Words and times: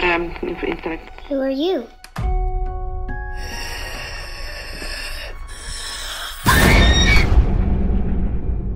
but 0.00 0.08
um, 0.08 0.34
I'm 0.42 0.56
intellect. 0.64 1.20
Who 1.28 1.40
are 1.40 1.50
you? 1.50 1.86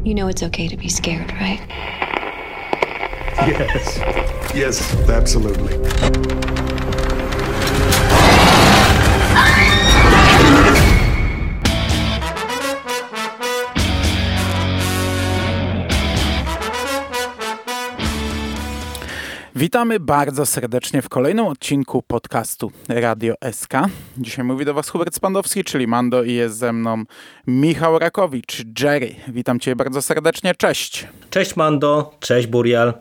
You 0.05 0.15
know 0.15 0.29
it's 0.29 0.43
okay 0.43 0.69
to 0.69 0.77
be 0.77 0.89
scared, 0.89 1.33
right? 1.33 1.61
Yes. 3.47 4.55
Yes, 4.55 5.09
absolutely. 5.09 5.75
Witamy 19.65 20.01
bardzo 20.01 20.47
serdecznie 20.47 21.03
w 21.03 21.09
kolejnym 21.09 21.47
odcinku 21.47 22.03
podcastu 22.03 22.73
Radio 22.89 23.35
SK. 23.53 23.73
Dzisiaj 24.19 24.45
mówi 24.45 24.65
do 24.65 24.75
Was 24.75 24.89
Hubert 24.89 25.15
Spandowski, 25.15 25.65
czyli 25.65 25.87
Mando 25.87 26.23
i 26.23 26.33
jest 26.33 26.57
ze 26.57 26.73
mną 26.73 27.03
Michał 27.47 27.99
Rakowicz, 27.99 28.63
Jerry. 28.81 29.15
Witam 29.29 29.61
Cię 29.61 29.77
bardzo 29.77 30.03
serdecznie, 30.03 30.55
cześć. 30.55 31.07
Cześć 31.31 31.57
Mando, 31.57 32.17
cześć 32.21 32.47
Burial. 32.47 32.95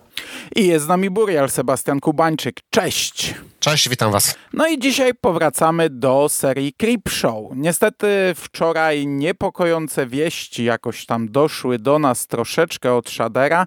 I 0.55 0.68
jest 0.68 0.86
z 0.86 0.88
nami 0.88 1.09
Burial, 1.09 1.50
Sebastian 1.50 2.00
Kubańczyk, 2.00 2.55
cześć. 2.70 3.36
Cześć, 3.59 3.90
witam 3.90 4.12
Was. 4.12 4.36
No 4.54 4.68
i 4.68 4.80
dzisiaj 4.80 5.12
powracamy 5.22 5.90
do 5.90 6.30
serii 6.30 6.73
Creep 6.73 7.09
Show. 7.09 7.52
Niestety 7.55 8.08
wczoraj 8.36 9.08
niepokojące 9.08 10.08
wieści 10.08 10.63
jakoś 10.63 11.05
tam 11.05 11.32
doszły 11.32 11.80
do 11.80 11.99
nas 11.99 12.27
troszeczkę 12.27 12.94
od 12.94 13.09
Shadera. 13.09 13.66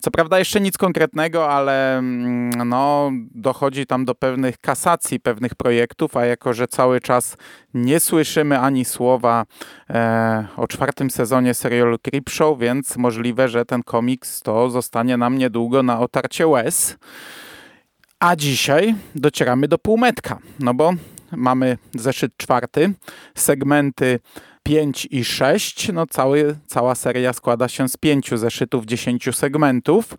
Co 0.00 0.10
prawda 0.10 0.38
jeszcze 0.38 0.60
nic 0.60 0.78
konkretnego, 0.78 1.50
ale 1.50 1.98
mm, 1.98 2.68
no, 2.68 3.10
dochodzi 3.34 3.86
tam 3.86 4.04
do 4.04 4.14
pewnych 4.14 4.58
kasacji 4.58 5.20
pewnych 5.20 5.54
projektów, 5.54 6.16
a 6.16 6.24
jako, 6.24 6.54
że 6.54 6.68
cały 6.68 7.00
czas 7.00 7.36
nie 7.74 8.00
słyszymy 8.00 8.58
ani 8.58 8.84
słowa 8.84 9.44
e, 9.90 10.46
o 10.56 10.68
czwartym 10.68 11.10
sezonie 11.10 11.54
serialu 11.54 11.98
Creep 11.98 12.30
Show, 12.30 12.58
więc 12.58 12.96
możliwe, 12.96 13.48
że 13.48 13.64
ten 13.64 13.82
komiks 13.82 14.40
to 14.40 14.70
zostanie 14.70 15.16
nam 15.16 15.38
niedługo 15.38 15.82
na 15.82 16.00
otarcie 16.00 16.46
łez. 16.46 16.96
A 18.20 18.36
dzisiaj 18.36 18.94
docieramy 19.14 19.68
do 19.68 19.78
półmetka, 19.78 20.38
no 20.58 20.74
bo 20.74 20.92
mamy 21.32 21.78
zeszyt 21.94 22.36
czwarty, 22.36 22.92
segmenty 23.34 24.20
5 24.62 25.08
i 25.10 25.24
6. 25.24 25.92
No 25.92 26.06
cały, 26.06 26.56
cała 26.66 26.94
seria 26.94 27.32
składa 27.32 27.68
się 27.68 27.88
z 27.88 27.96
pięciu 27.96 28.36
zeszytów, 28.36 28.86
10 28.86 29.28
segmentów. 29.32 30.14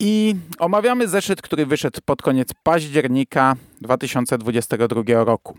I 0.00 0.36
omawiamy 0.58 1.08
zeszyt, 1.08 1.42
który 1.42 1.66
wyszedł 1.66 2.00
pod 2.04 2.22
koniec 2.22 2.48
października 2.62 3.56
2022 3.80 5.24
roku. 5.24 5.58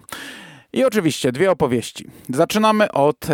I 0.77 0.85
oczywiście 0.85 1.31
dwie 1.31 1.51
opowieści. 1.51 2.07
Zaczynamy 2.29 2.91
od 2.91 3.29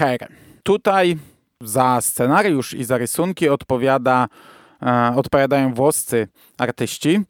e. 0.00 0.28
Tutaj 0.62 1.16
za 1.60 2.00
scenariusz 2.00 2.74
i 2.74 2.84
za 2.84 2.98
rysunki 2.98 3.48
odpowiada, 3.48 4.28
e, 4.82 5.12
odpowiadają 5.16 5.74
włoscy 5.74 6.28
artyści 6.58 7.20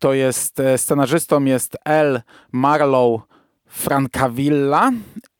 to 0.00 0.12
jest 0.12 0.60
e, 0.60 0.78
scenarzystą 0.78 1.44
jest 1.44 1.76
L. 1.84 2.22
Marlow 2.52 3.20
Francavilla 3.66 4.90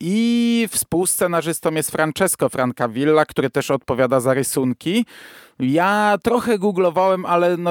i 0.00 0.68
współscenarzystą 0.70 1.70
jest 1.70 1.90
Francesco 1.90 2.48
Francavilla, 2.48 3.24
który 3.24 3.50
też 3.50 3.70
odpowiada 3.70 4.20
za 4.20 4.34
rysunki. 4.34 5.06
Ja 5.60 6.18
trochę 6.22 6.58
googlowałem, 6.58 7.26
ale 7.26 7.56
no, 7.56 7.70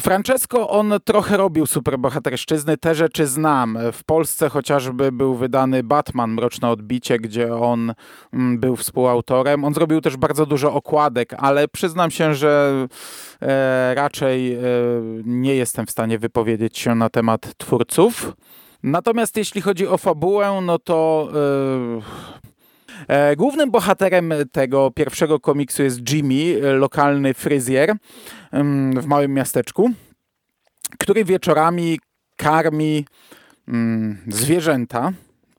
Francesco 0.00 0.68
on 0.68 0.94
trochę 1.04 1.36
robił 1.36 1.66
superbohaterszczyzny, 1.66 2.76
te 2.76 2.94
rzeczy 2.94 3.26
znam. 3.26 3.78
W 3.92 4.04
Polsce 4.04 4.48
chociażby 4.48 5.12
był 5.12 5.34
wydany 5.34 5.82
Batman 5.82 6.30
Mroczne 6.30 6.70
Odbicie, 6.70 7.18
gdzie 7.18 7.54
on 7.54 7.94
mm, 8.32 8.58
był 8.58 8.76
współautorem. 8.76 9.64
On 9.64 9.74
zrobił 9.74 10.00
też 10.00 10.16
bardzo 10.16 10.46
dużo 10.46 10.74
okładek, 10.74 11.34
ale 11.38 11.68
przyznam 11.68 12.10
się, 12.10 12.34
że 12.34 12.86
e, 13.42 13.94
raczej 13.94 14.54
e, 14.54 14.58
nie 15.24 15.54
jestem 15.54 15.86
w 15.86 15.90
stanie 15.90 16.18
wypowiedzieć 16.18 16.78
się 16.78 16.94
na 16.94 17.10
temat 17.10 17.54
twórców. 17.58 18.32
Natomiast 18.82 19.36
jeśli 19.36 19.60
chodzi 19.60 19.86
o 19.86 19.98
fabułę, 19.98 20.60
no 20.62 20.78
to 20.78 21.28
e, 23.08 23.36
Głównym 23.36 23.70
bohaterem 23.70 24.32
tego 24.52 24.90
pierwszego 24.90 25.40
komiksu 25.40 25.82
jest 25.82 26.12
Jimmy, 26.12 26.60
lokalny 26.72 27.34
fryzjer 27.34 27.96
w 29.00 29.06
małym 29.06 29.34
miasteczku, 29.34 29.90
który 30.98 31.24
wieczorami 31.24 31.98
karmi 32.36 33.06
zwierzęta 34.28 35.12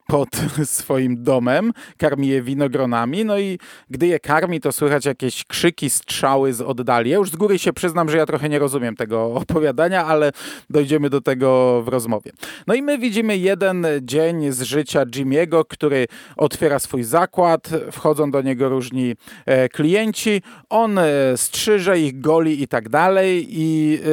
pod 0.09 0.29
swoim 0.65 1.23
domem, 1.23 1.73
karmi 1.97 2.27
je 2.27 2.41
winogronami, 2.41 3.25
no 3.25 3.39
i 3.39 3.59
gdy 3.89 4.07
je 4.07 4.19
karmi, 4.19 4.59
to 4.59 4.71
słychać 4.71 5.05
jakieś 5.05 5.45
krzyki, 5.45 5.89
strzały 5.89 6.53
z 6.53 6.61
oddali. 6.61 7.11
Ja 7.11 7.17
już 7.17 7.31
z 7.31 7.35
góry 7.35 7.59
się 7.59 7.73
przyznam, 7.73 8.09
że 8.09 8.17
ja 8.17 8.25
trochę 8.25 8.49
nie 8.49 8.59
rozumiem 8.59 8.95
tego 8.95 9.25
opowiadania, 9.43 10.05
ale 10.05 10.31
dojdziemy 10.69 11.09
do 11.09 11.21
tego 11.21 11.81
w 11.83 11.87
rozmowie. 11.87 12.31
No 12.67 12.73
i 12.73 12.81
my 12.81 12.97
widzimy 12.97 13.37
jeden 13.37 13.87
dzień 14.01 14.51
z 14.51 14.61
życia 14.61 15.05
Jimiego, 15.05 15.65
który 15.65 16.07
otwiera 16.37 16.79
swój 16.79 17.03
zakład, 17.03 17.69
wchodzą 17.91 18.31
do 18.31 18.41
niego 18.41 18.69
różni 18.69 19.15
e, 19.45 19.69
klienci, 19.69 20.41
on 20.69 20.97
e, 20.97 21.03
strzyże 21.35 21.99
ich, 21.99 22.19
goli 22.19 22.63
i 22.63 22.67
tak 22.67 22.89
dalej 22.89 23.47
i 23.49 23.99
e, 24.03 24.09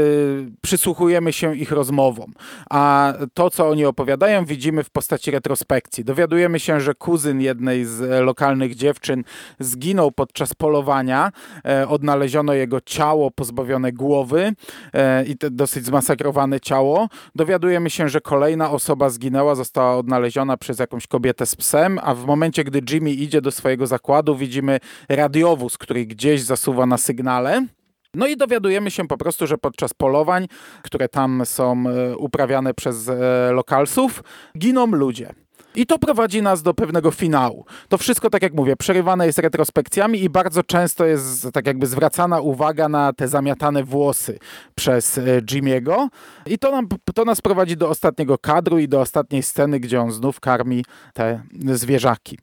przysłuchujemy 0.62 1.32
się 1.32 1.56
ich 1.56 1.70
rozmowom. 1.70 2.32
A 2.70 3.12
to, 3.34 3.50
co 3.50 3.68
oni 3.68 3.84
opowiadają, 3.84 4.44
widzimy 4.44 4.84
w 4.84 4.90
postaci 4.90 5.30
retrospekcji 5.30 5.85
Dowiadujemy 6.04 6.60
się, 6.60 6.80
że 6.80 6.94
kuzyn 6.94 7.40
jednej 7.40 7.84
z 7.84 8.02
e, 8.02 8.20
lokalnych 8.20 8.74
dziewczyn 8.74 9.24
zginął 9.60 10.12
podczas 10.12 10.54
polowania. 10.54 11.32
E, 11.64 11.88
odnaleziono 11.88 12.52
jego 12.52 12.80
ciało 12.80 13.30
pozbawione 13.30 13.92
głowy 13.92 14.52
e, 14.92 15.24
i 15.24 15.36
dosyć 15.50 15.84
zmasakrowane 15.84 16.60
ciało. 16.60 17.08
Dowiadujemy 17.34 17.90
się, 17.90 18.08
że 18.08 18.20
kolejna 18.20 18.70
osoba 18.70 19.10
zginęła, 19.10 19.54
została 19.54 19.96
odnaleziona 19.96 20.56
przez 20.56 20.78
jakąś 20.78 21.06
kobietę 21.06 21.46
z 21.46 21.56
psem, 21.56 21.98
a 22.02 22.14
w 22.14 22.26
momencie, 22.26 22.64
gdy 22.64 22.80
Jimmy 22.90 23.10
idzie 23.10 23.40
do 23.40 23.50
swojego 23.50 23.86
zakładu, 23.86 24.36
widzimy 24.36 24.80
radiowóz, 25.08 25.78
który 25.78 26.06
gdzieś 26.06 26.42
zasuwa 26.42 26.86
na 26.86 26.98
sygnale. 26.98 27.66
No 28.14 28.26
i 28.26 28.36
dowiadujemy 28.36 28.90
się 28.90 29.08
po 29.08 29.16
prostu, 29.16 29.46
że 29.46 29.58
podczas 29.58 29.94
polowań, 29.94 30.46
które 30.82 31.08
tam 31.08 31.42
są 31.44 31.84
uprawiane 32.18 32.74
przez 32.74 33.10
lokalsów, 33.52 34.22
giną 34.58 34.86
ludzie. 34.86 35.45
I 35.76 35.86
to 35.86 35.98
prowadzi 35.98 36.42
nas 36.42 36.62
do 36.62 36.74
pewnego 36.74 37.10
finału. 37.10 37.64
To 37.88 37.98
wszystko, 37.98 38.30
tak 38.30 38.42
jak 38.42 38.54
mówię, 38.54 38.76
przerywane 38.76 39.26
jest 39.26 39.38
retrospekcjami 39.38 40.22
i 40.22 40.30
bardzo 40.30 40.62
często 40.62 41.04
jest 41.04 41.48
tak 41.52 41.66
jakby 41.66 41.86
zwracana 41.86 42.40
uwaga 42.40 42.88
na 42.88 43.12
te 43.12 43.28
zamiatane 43.28 43.84
włosy 43.84 44.38
przez 44.74 45.18
e, 45.18 45.22
Jimiego. 45.50 46.08
I 46.46 46.58
to, 46.58 46.70
nam, 46.70 46.88
to 47.14 47.24
nas 47.24 47.40
prowadzi 47.40 47.76
do 47.76 47.88
ostatniego 47.88 48.38
kadru 48.38 48.78
i 48.78 48.88
do 48.88 49.00
ostatniej 49.00 49.42
sceny, 49.42 49.80
gdzie 49.80 50.00
on 50.00 50.12
znów 50.12 50.40
karmi 50.40 50.84
te 51.14 51.42
zwierzaki. 51.72 52.38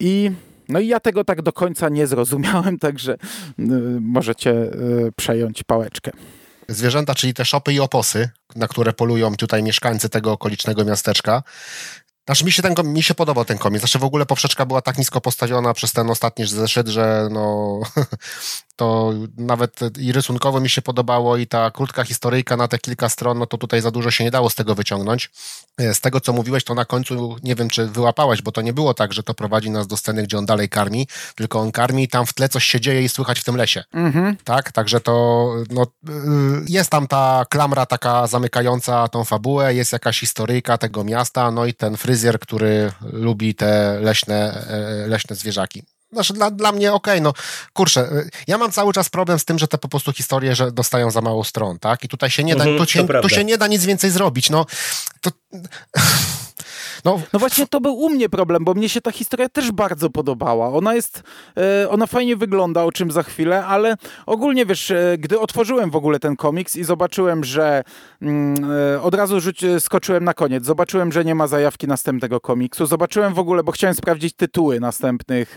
I 0.00 0.30
no 0.68 0.80
i 0.80 0.86
ja 0.86 1.00
tego 1.00 1.24
tak 1.24 1.42
do 1.42 1.52
końca 1.52 1.88
nie 1.88 2.06
zrozumiałem, 2.06 2.78
także 2.88 3.12
y, 3.12 3.18
możecie 4.00 4.50
y, 4.50 5.12
przejąć 5.16 5.62
pałeczkę. 5.62 6.10
Zwierzęta, 6.68 7.14
czyli 7.14 7.34
te 7.34 7.44
szopy 7.44 7.72
i 7.72 7.80
oposy, 7.80 8.28
na 8.56 8.68
które 8.68 8.92
polują 8.92 9.36
tutaj 9.36 9.62
mieszkańcy 9.62 10.08
tego 10.08 10.32
okolicznego 10.32 10.84
miasteczka, 10.84 11.42
znaczy 12.26 12.44
mi 12.44 12.52
się, 12.52 12.62
ten, 12.62 12.92
mi 12.92 13.02
się 13.02 13.14
podobał 13.14 13.44
ten 13.44 13.58
komiks. 13.58 13.80
Znaczy 13.80 13.98
w 13.98 14.04
ogóle 14.04 14.26
poprzeczka 14.26 14.66
była 14.66 14.82
tak 14.82 14.98
nisko 14.98 15.20
postawiona 15.20 15.74
przez 15.74 15.92
ten 15.92 16.10
ostatni 16.10 16.46
zeszyt, 16.46 16.88
że 16.88 17.28
no 17.30 17.80
to 18.76 19.12
nawet 19.36 19.80
i 19.98 20.12
rysunkowo 20.12 20.60
mi 20.60 20.70
się 20.70 20.82
podobało 20.82 21.36
i 21.36 21.46
ta 21.46 21.70
krótka 21.70 22.04
historyjka 22.04 22.56
na 22.56 22.68
te 22.68 22.78
kilka 22.78 23.08
stron, 23.08 23.38
no 23.38 23.46
to 23.46 23.58
tutaj 23.58 23.80
za 23.80 23.90
dużo 23.90 24.10
się 24.10 24.24
nie 24.24 24.30
dało 24.30 24.50
z 24.50 24.54
tego 24.54 24.74
wyciągnąć. 24.74 25.30
E, 25.78 25.94
z 25.94 26.00
tego, 26.00 26.20
co 26.20 26.32
mówiłeś, 26.32 26.64
to 26.64 26.74
na 26.74 26.84
końcu 26.84 27.36
nie 27.42 27.54
wiem, 27.54 27.68
czy 27.68 27.86
wyłapałeś, 27.86 28.42
bo 28.42 28.52
to 28.52 28.62
nie 28.62 28.72
było 28.72 28.94
tak, 28.94 29.12
że 29.12 29.22
to 29.22 29.34
prowadzi 29.34 29.70
nas 29.70 29.86
do 29.86 29.96
sceny, 29.96 30.22
gdzie 30.22 30.38
on 30.38 30.46
dalej 30.46 30.68
karmi, 30.68 31.08
tylko 31.34 31.60
on 31.60 31.72
karmi 31.72 32.02
i 32.02 32.08
tam 32.08 32.26
w 32.26 32.32
tle 32.32 32.48
coś 32.48 32.64
się 32.64 32.80
dzieje 32.80 33.02
i 33.02 33.08
słychać 33.08 33.40
w 33.40 33.44
tym 33.44 33.56
lesie. 33.56 33.84
Mhm. 33.92 34.36
Tak? 34.44 34.72
Także 34.72 35.00
to 35.00 35.48
no, 35.70 35.82
y, 35.82 36.12
jest 36.68 36.90
tam 36.90 37.06
ta 37.06 37.44
klamra 37.50 37.86
taka 37.86 38.26
zamykająca 38.26 39.08
tą 39.08 39.24
fabułę, 39.24 39.74
jest 39.74 39.92
jakaś 39.92 40.20
historyjka 40.20 40.78
tego 40.78 41.04
miasta, 41.04 41.50
no 41.50 41.66
i 41.66 41.74
ten 41.74 41.96
fryzjer, 42.12 42.38
który 42.38 42.92
lubi 43.12 43.54
te 43.54 43.98
leśne, 44.00 44.66
e, 44.68 45.06
leśne 45.08 45.36
zwierzaki. 45.36 45.82
Znaczy 46.12 46.32
dla, 46.32 46.50
dla 46.50 46.72
mnie 46.72 46.92
okej, 46.92 47.14
okay, 47.14 47.20
no 47.20 47.32
kurczę, 47.72 48.00
y, 48.00 48.30
ja 48.46 48.58
mam 48.58 48.72
cały 48.72 48.92
czas 48.92 49.08
problem 49.08 49.38
z 49.38 49.44
tym, 49.44 49.58
że 49.58 49.68
te 49.68 49.78
po 49.78 49.88
prostu 49.88 50.12
historie, 50.12 50.54
że 50.54 50.72
dostają 50.72 51.10
za 51.10 51.20
mało 51.20 51.44
stron, 51.44 51.78
tak? 51.78 52.04
I 52.04 52.08
tutaj 52.08 52.30
się 52.30 52.44
nie 52.44 52.56
da, 52.56 52.64
mhm, 52.64 52.78
tu, 52.78 52.92
się, 52.92 53.06
tu 53.22 53.28
się 53.28 53.44
nie 53.44 53.58
da 53.58 53.66
nic 53.66 53.84
więcej 53.84 54.10
zrobić, 54.10 54.50
no 54.50 54.66
to 55.20 55.30
No, 57.04 57.20
No 57.32 57.38
właśnie 57.38 57.66
to 57.66 57.80
był 57.80 57.94
u 57.94 58.10
mnie 58.10 58.28
problem, 58.28 58.64
bo 58.64 58.74
mnie 58.74 58.88
się 58.88 59.00
ta 59.00 59.12
historia 59.12 59.48
też 59.48 59.72
bardzo 59.72 60.10
podobała. 60.10 60.68
Ona 60.68 60.94
jest, 60.94 61.22
e, 61.56 61.90
ona 61.90 62.06
fajnie 62.06 62.36
wygląda, 62.36 62.84
o 62.84 62.92
czym 62.92 63.10
za 63.10 63.22
chwilę, 63.22 63.66
ale 63.66 63.96
ogólnie 64.26 64.66
wiesz, 64.66 64.90
e, 64.90 65.16
gdy 65.18 65.40
otworzyłem 65.40 65.90
w 65.90 65.96
ogóle 65.96 66.18
ten 66.18 66.36
komiks 66.36 66.76
i 66.76 66.84
zobaczyłem, 66.84 67.44
że 67.44 67.84
mm, 68.22 68.70
e, 68.94 69.02
od 69.02 69.14
razu 69.14 69.40
rzuć, 69.40 69.60
skoczyłem 69.78 70.24
na 70.24 70.34
koniec, 70.34 70.64
zobaczyłem, 70.64 71.12
że 71.12 71.24
nie 71.24 71.34
ma 71.34 71.46
zajawki 71.46 71.86
następnego 71.86 72.40
komiksu, 72.40 72.86
zobaczyłem 72.86 73.34
w 73.34 73.38
ogóle, 73.38 73.62
bo 73.62 73.72
chciałem 73.72 73.94
sprawdzić 73.94 74.34
tytuły 74.34 74.80
następnych 74.80 75.56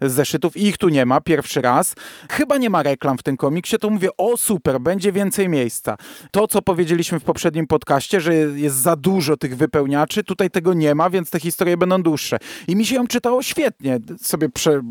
zeszytów 0.00 0.56
i 0.56 0.66
ich 0.66 0.78
tu 0.78 0.88
nie 0.88 1.06
ma, 1.06 1.20
pierwszy 1.20 1.60
raz. 1.60 1.94
Chyba 2.30 2.56
nie 2.56 2.70
ma 2.70 2.82
reklam 2.82 3.18
w 3.18 3.22
tym 3.22 3.36
komiksie, 3.36 3.78
to 3.78 3.90
mówię, 3.90 4.08
o 4.16 4.36
super, 4.36 4.80
będzie 4.80 5.12
więcej 5.12 5.48
miejsca. 5.48 5.96
To, 6.30 6.48
co 6.48 6.62
powiedzieliśmy 6.62 7.20
w 7.20 7.24
poprzednim 7.24 7.66
podcaście, 7.66 8.20
że 8.20 8.34
jest 8.34 8.76
za 8.76 8.96
dużo 8.96 9.36
tych 9.36 9.56
wypełniaczy, 9.56 10.24
tutaj 10.24 10.43
tego 10.50 10.74
nie 10.74 10.94
ma, 10.94 11.10
więc 11.10 11.30
te 11.30 11.40
historie 11.40 11.76
będą 11.76 12.02
dłuższe. 12.02 12.38
I 12.68 12.76
mi 12.76 12.86
się 12.86 12.94
ją 12.96 13.06
czytało 13.06 13.42
świetnie. 13.42 13.98
Sobie 14.20 14.48
prze, 14.48 14.82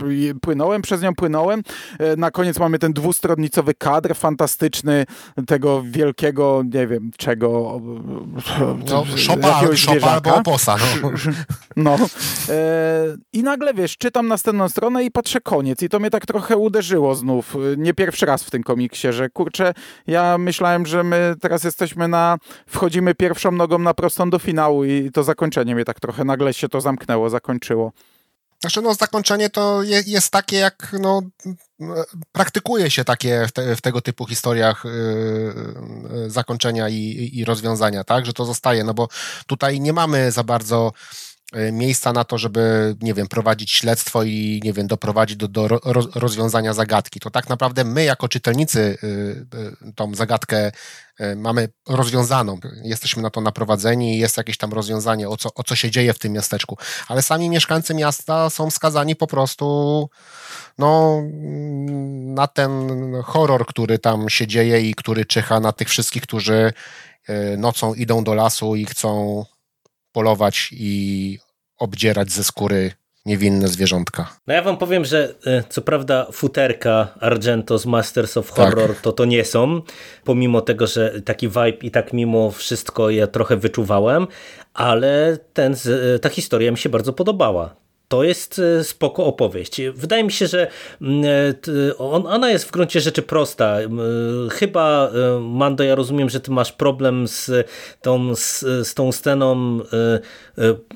płynąłem, 0.42 0.82
przez 0.82 1.02
nią 1.02 1.16
płynąłem. 1.16 1.64
E, 2.00 2.16
Na 2.16 2.32
koniec 2.32 2.60
mamy 2.60 2.80
ten 2.80 2.94
dwustronnicowy 2.94 3.74
kadr 3.74 4.16
fantastyczny 4.16 5.06
tego 5.48 5.84
wielkiego, 5.86 6.64
nie 6.74 6.88
wiem 6.88 7.12
czego. 7.18 7.82
no 8.90 9.06
szopa, 9.16 9.48
jakiegoś 9.48 9.80
szopa 9.80 9.92
zwierzaka. 9.92 10.14
albo 10.14 10.36
oposa. 10.36 10.76
No. 11.02 11.12
No. 11.76 11.98
E, 12.50 12.56
I 13.34 13.44
nagle, 13.44 13.74
wiesz, 13.74 13.98
czytam 13.98 14.28
następną 14.28 14.70
stronę 14.70 15.04
i 15.04 15.12
patrzę 15.12 15.42
koniec. 15.42 15.82
I 15.84 15.90
to 15.90 16.00
mnie 16.00 16.10
tak 16.10 16.26
trochę 16.26 16.58
uderzyło 16.58 17.16
znów. 17.16 17.56
Nie 17.78 17.94
pierwszy 17.94 18.26
raz 18.26 18.44
w 18.44 18.52
tym 18.52 18.64
komiksie, 18.64 19.08
że 19.12 19.30
kurczę, 19.30 19.74
ja 20.08 20.38
myślałem, 20.38 20.86
że 20.86 21.04
my 21.04 21.36
teraz 21.42 21.64
jesteśmy 21.64 22.08
na... 22.08 22.38
Wchodzimy 22.68 23.16
pierwszą 23.16 23.52
nogą 23.52 23.80
na 23.80 23.94
prostą 23.94 24.30
do 24.30 24.40
finału 24.40 24.84
i 24.86 25.12
to 25.14 25.24
zakończenie 25.44 25.76
mnie 25.76 25.86
tak 25.86 26.00
trochę 26.00 26.24
nagle 26.24 26.54
się 26.54 26.70
to 26.70 26.82
zamknęło, 26.82 27.30
zakończyło. 27.30 27.92
Znaczy, 28.62 28.82
no, 28.82 28.94
zakończenie 28.94 29.50
to 29.50 29.84
je, 29.84 30.04
jest 30.06 30.32
takie, 30.32 30.58
jak 30.58 30.96
no, 31.00 31.22
praktykuje 32.32 32.92
się 32.92 33.04
takie 33.04 33.46
w, 33.48 33.52
te, 33.52 33.76
w 33.76 33.82
tego 33.82 34.02
typu 34.02 34.26
historiach 34.26 34.84
yy, 34.86 36.30
zakończenia 36.30 36.90
i, 36.90 37.30
i 37.34 37.46
rozwiązania, 37.46 38.04
tak, 38.04 38.26
że 38.26 38.34
to 38.34 38.46
zostaje, 38.46 38.84
no 38.84 38.94
bo 38.94 39.08
tutaj 39.48 39.80
nie 39.80 39.94
mamy 39.94 40.32
za 40.32 40.44
bardzo 40.44 40.92
miejsca 41.72 42.14
na 42.14 42.24
to, 42.24 42.38
żeby, 42.38 42.96
nie 43.02 43.14
wiem, 43.14 43.28
prowadzić 43.28 43.72
śledztwo 43.72 44.24
i, 44.24 44.62
nie 44.64 44.74
wiem, 44.74 44.88
doprowadzić 44.88 45.38
do, 45.38 45.48
do 45.48 45.68
ro, 45.68 45.80
rozwiązania 46.16 46.74
zagadki. 46.74 47.20
To 47.20 47.30
tak 47.30 47.50
naprawdę 47.50 47.84
my, 47.84 48.04
jako 48.04 48.28
czytelnicy, 48.28 48.80
y, 49.04 49.08
y, 49.88 49.94
tą 49.94 50.16
zagadkę 50.16 50.72
y, 51.22 51.36
mamy 51.36 51.70
rozwiązaną. 51.88 52.60
Jesteśmy 52.84 53.22
na 53.22 53.30
to 53.30 53.42
naprowadzeni 53.42 54.16
i 54.16 54.20
jest 54.20 54.38
jakieś 54.38 54.58
tam 54.58 54.74
rozwiązanie, 54.74 55.30
o 55.30 55.38
co, 55.38 55.50
o 55.56 55.64
co 55.64 55.76
się 55.76 55.92
dzieje 55.92 56.14
w 56.14 56.20
tym 56.20 56.34
miasteczku. 56.34 56.78
Ale 57.08 57.22
sami 57.22 57.50
mieszkańcy 57.50 57.94
miasta 57.94 58.50
są 58.50 58.72
skazani 58.72 59.16
po 59.16 59.28
prostu 59.28 60.10
no, 60.78 61.22
na 62.34 62.48
ten 62.48 62.72
horror, 63.24 63.66
który 63.66 64.00
tam 64.00 64.30
się 64.30 64.48
dzieje 64.48 64.82
i 64.82 64.96
który 64.96 65.26
czyha 65.26 65.60
na 65.60 65.72
tych 65.72 65.90
wszystkich, 65.90 66.24
którzy 66.24 66.74
nocą 67.58 67.94
idą 67.94 68.24
do 68.24 68.34
lasu 68.34 68.76
i 68.76 68.86
chcą 68.86 69.46
polować 70.14 70.70
i 70.72 71.40
obdzierać 71.78 72.32
ze 72.32 72.44
skóry 72.44 72.92
niewinne 73.26 73.68
zwierzątka. 73.68 74.38
No 74.48 74.54
ja 74.54 74.62
wam 74.62 74.78
powiem, 74.78 75.06
że 75.06 75.36
e, 75.46 75.64
co 75.70 75.82
prawda 75.82 76.28
futerka 76.32 77.08
Argento 77.20 77.78
z 77.78 77.86
Masters 77.86 78.38
of 78.38 78.54
Tak. 78.54 78.56
Horror 78.58 78.96
to 79.02 79.12
to 79.12 79.26
nie 79.26 79.46
są, 79.46 79.82
pomimo 80.24 80.62
tego, 80.62 80.88
że 80.88 81.22
taki 81.22 81.48
vibe 81.48 81.78
i 81.82 81.92
tak 81.92 82.14
mimo 82.14 82.52
wszystko 82.52 83.10
ja 83.10 83.28
trochę 83.28 83.58
wyczuwałem, 83.58 84.28
ale 84.74 85.38
ten, 85.54 85.76
e, 86.16 86.20
ta 86.20 86.30
historia 86.30 86.72
mi 86.72 86.78
się 86.78 86.90
bardzo 86.90 87.14
podobała. 87.14 87.76
To 88.14 88.24
jest 88.24 88.60
e, 88.80 88.84
spoko 88.84 89.26
opowieść. 89.26 89.82
Wydaje 89.94 90.24
mi 90.24 90.32
się, 90.32 90.48
że 90.48 90.68
mm, 91.02 91.24
e, 91.26 91.98
ona 91.98 92.50
jest 92.50 92.66
w 92.66 92.72
gruncie 92.72 93.02
rzeczy 93.02 93.22
prosta. 93.22 93.80
E, 93.82 93.90
Chyba, 94.50 95.12
Mando, 95.42 95.84
ja 95.84 95.96
rozumiem, 95.96 96.30
że 96.30 96.40
ty 96.40 96.52
masz 96.52 96.72
problem 96.72 97.28
z 97.28 97.52
tą, 98.02 98.36
z, 98.36 98.60
z 98.60 98.94
tą 98.94 99.12
sceną 99.12 99.80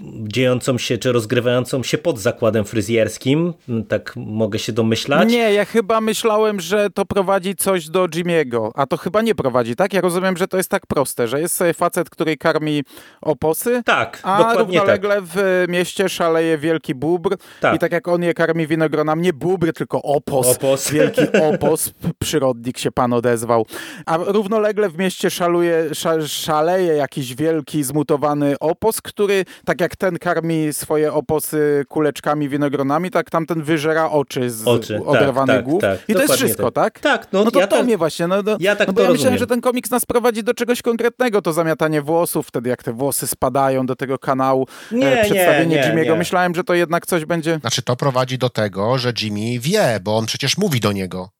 dziejącą 0.04 0.78
się, 0.78 0.98
czy 0.98 1.12
rozgrywającą 1.12 1.84
się 1.84 1.98
pod 1.98 2.19
zakładem 2.19 2.66
fryzjerskim. 2.66 3.54
Tak 3.88 4.13
mogę 4.16 4.60
się 4.60 4.72
domyślać. 4.74 5.30
Nie, 5.30 5.54
ja 5.54 5.66
chyba 5.66 6.02
myślałem, 6.02 6.60
że 6.60 6.90
to 6.90 7.06
prowadzi 7.06 7.56
coś 7.56 7.90
do 7.90 8.08
Jimiego, 8.08 8.72
a 8.75 8.86
to 8.86 8.98
chyba 8.98 9.22
nie 9.22 9.36
prowadzi, 9.36 9.75
tak? 9.75 9.94
Ja 9.94 10.02
rozumiem, 10.02 10.38
że 10.38 10.48
to 10.48 10.58
jest 10.58 10.70
tak 10.70 10.88
proste, 10.88 11.28
że 11.28 11.42
jest 11.42 11.56
sobie 11.56 11.74
facet, 11.74 12.10
który 12.10 12.38
karmi 12.38 12.84
oposy, 13.22 13.81
Tak, 13.86 14.20
a 14.24 14.38
dokładnie 14.38 14.80
tak. 14.80 14.88
równolegle 14.88 15.22
w 15.22 15.66
mieście 15.70 16.10
szaleje 16.10 16.58
wielki 16.58 16.96
bóbr 17.07 17.38
Tak. 17.62 17.75
i 17.75 17.80
tak 17.80 17.92
jak 17.92 18.07
on 18.07 18.24
je 18.24 18.33
karmi 18.33 18.68
winogronami, 18.68 19.21
nie 19.21 19.33
bóbr, 19.33 19.74
tylko 19.74 20.01
opos, 20.01 20.48
Opos. 20.48 20.89
wielki 20.95 21.21
opos, 21.54 21.92
przyrodnik 22.19 22.77
się 22.77 22.92
pan 22.92 23.13
odezwał, 23.13 23.65
a 24.06 24.18
równolegle 24.18 24.89
w 24.89 24.98
mieście 24.98 25.30
szaluje, 25.30 25.89
sza, 25.94 26.27
szaleje 26.27 26.94
jakiś 26.94 27.36
wielki, 27.36 27.83
zmutowany 27.83 28.56
opos, 28.59 29.01
który 29.01 29.45
tak 29.65 29.81
jak 29.81 29.95
ten 29.95 30.18
karmi 30.19 30.74
swoje 30.74 31.13
oposy 31.13 31.86
kuleczkami, 31.89 32.50
winogronami, 32.50 33.12
tak 33.12 33.30
tamten 33.30 33.62
wyżera 33.63 34.10
oczy 34.10 34.50
z 34.50 34.68
Oczy, 34.68 34.94
tak, 35.00 35.07
oderwanych 35.07 35.56
tak, 35.56 35.65
głów 35.65 35.81
tak. 35.81 36.00
i 36.07 36.13
to 36.13 36.21
jest 36.21 36.33
wszystko, 36.33 36.71
tak. 36.71 37.00
tak? 37.00 37.19
Tak, 37.21 37.33
no 37.33 37.44
no 37.44 37.51
to 37.51 37.60
ja 37.60 37.68
to 37.68 37.75
tak- 37.75 37.86
mnie 37.86 37.98
właśnie, 37.98 38.27
no, 38.27 38.36
no, 38.45 38.57
ja 38.60 38.75
tak 38.75 38.88
no 38.88 38.94
bo 38.94 39.01
ja 39.01 39.10
myślałem, 39.10 39.13
rozumiem. 39.33 39.39
że 39.39 39.48
ten 39.48 39.62
komiks 39.62 39.89
nas 39.92 40.06
prowadzi 40.06 40.44
do 40.44 40.53
czegoś 40.53 40.81
konkretnego, 40.81 41.42
to 41.42 41.53
zamiatanie 41.53 42.01
włosów, 42.01 42.48
wtedy 42.48 42.69
jak 42.69 42.83
te 42.83 42.94
włosy 42.94 43.27
spadają 43.27 43.86
do 43.86 43.95
tego 43.95 44.19
kanału, 44.19 44.68
Nie, 44.92 45.07
e, 45.12 45.15
nie, 45.15 45.21
przedstawienie 45.24 45.75
nie, 45.75 45.81
Jimmy'ego. 45.83 46.12
nie. 46.12 46.15
Myślałem, 46.18 46.56
że 46.56 46.63
to 46.63 46.74
jednak 46.74 46.97
coś 47.06 47.26
będzie... 47.26 47.60
Znaczy, 47.60 47.82
to 47.82 47.96
prowadzi 47.96 48.38
do 48.38 48.50
tego, 48.50 48.98
że 48.98 49.14
Jimmy 49.22 49.60
wie, 49.60 50.00
bo 50.04 50.18
on 50.18 50.26
przecież 50.26 50.58
mówi 50.58 50.80
do 50.80 50.92
niego. 50.92 51.37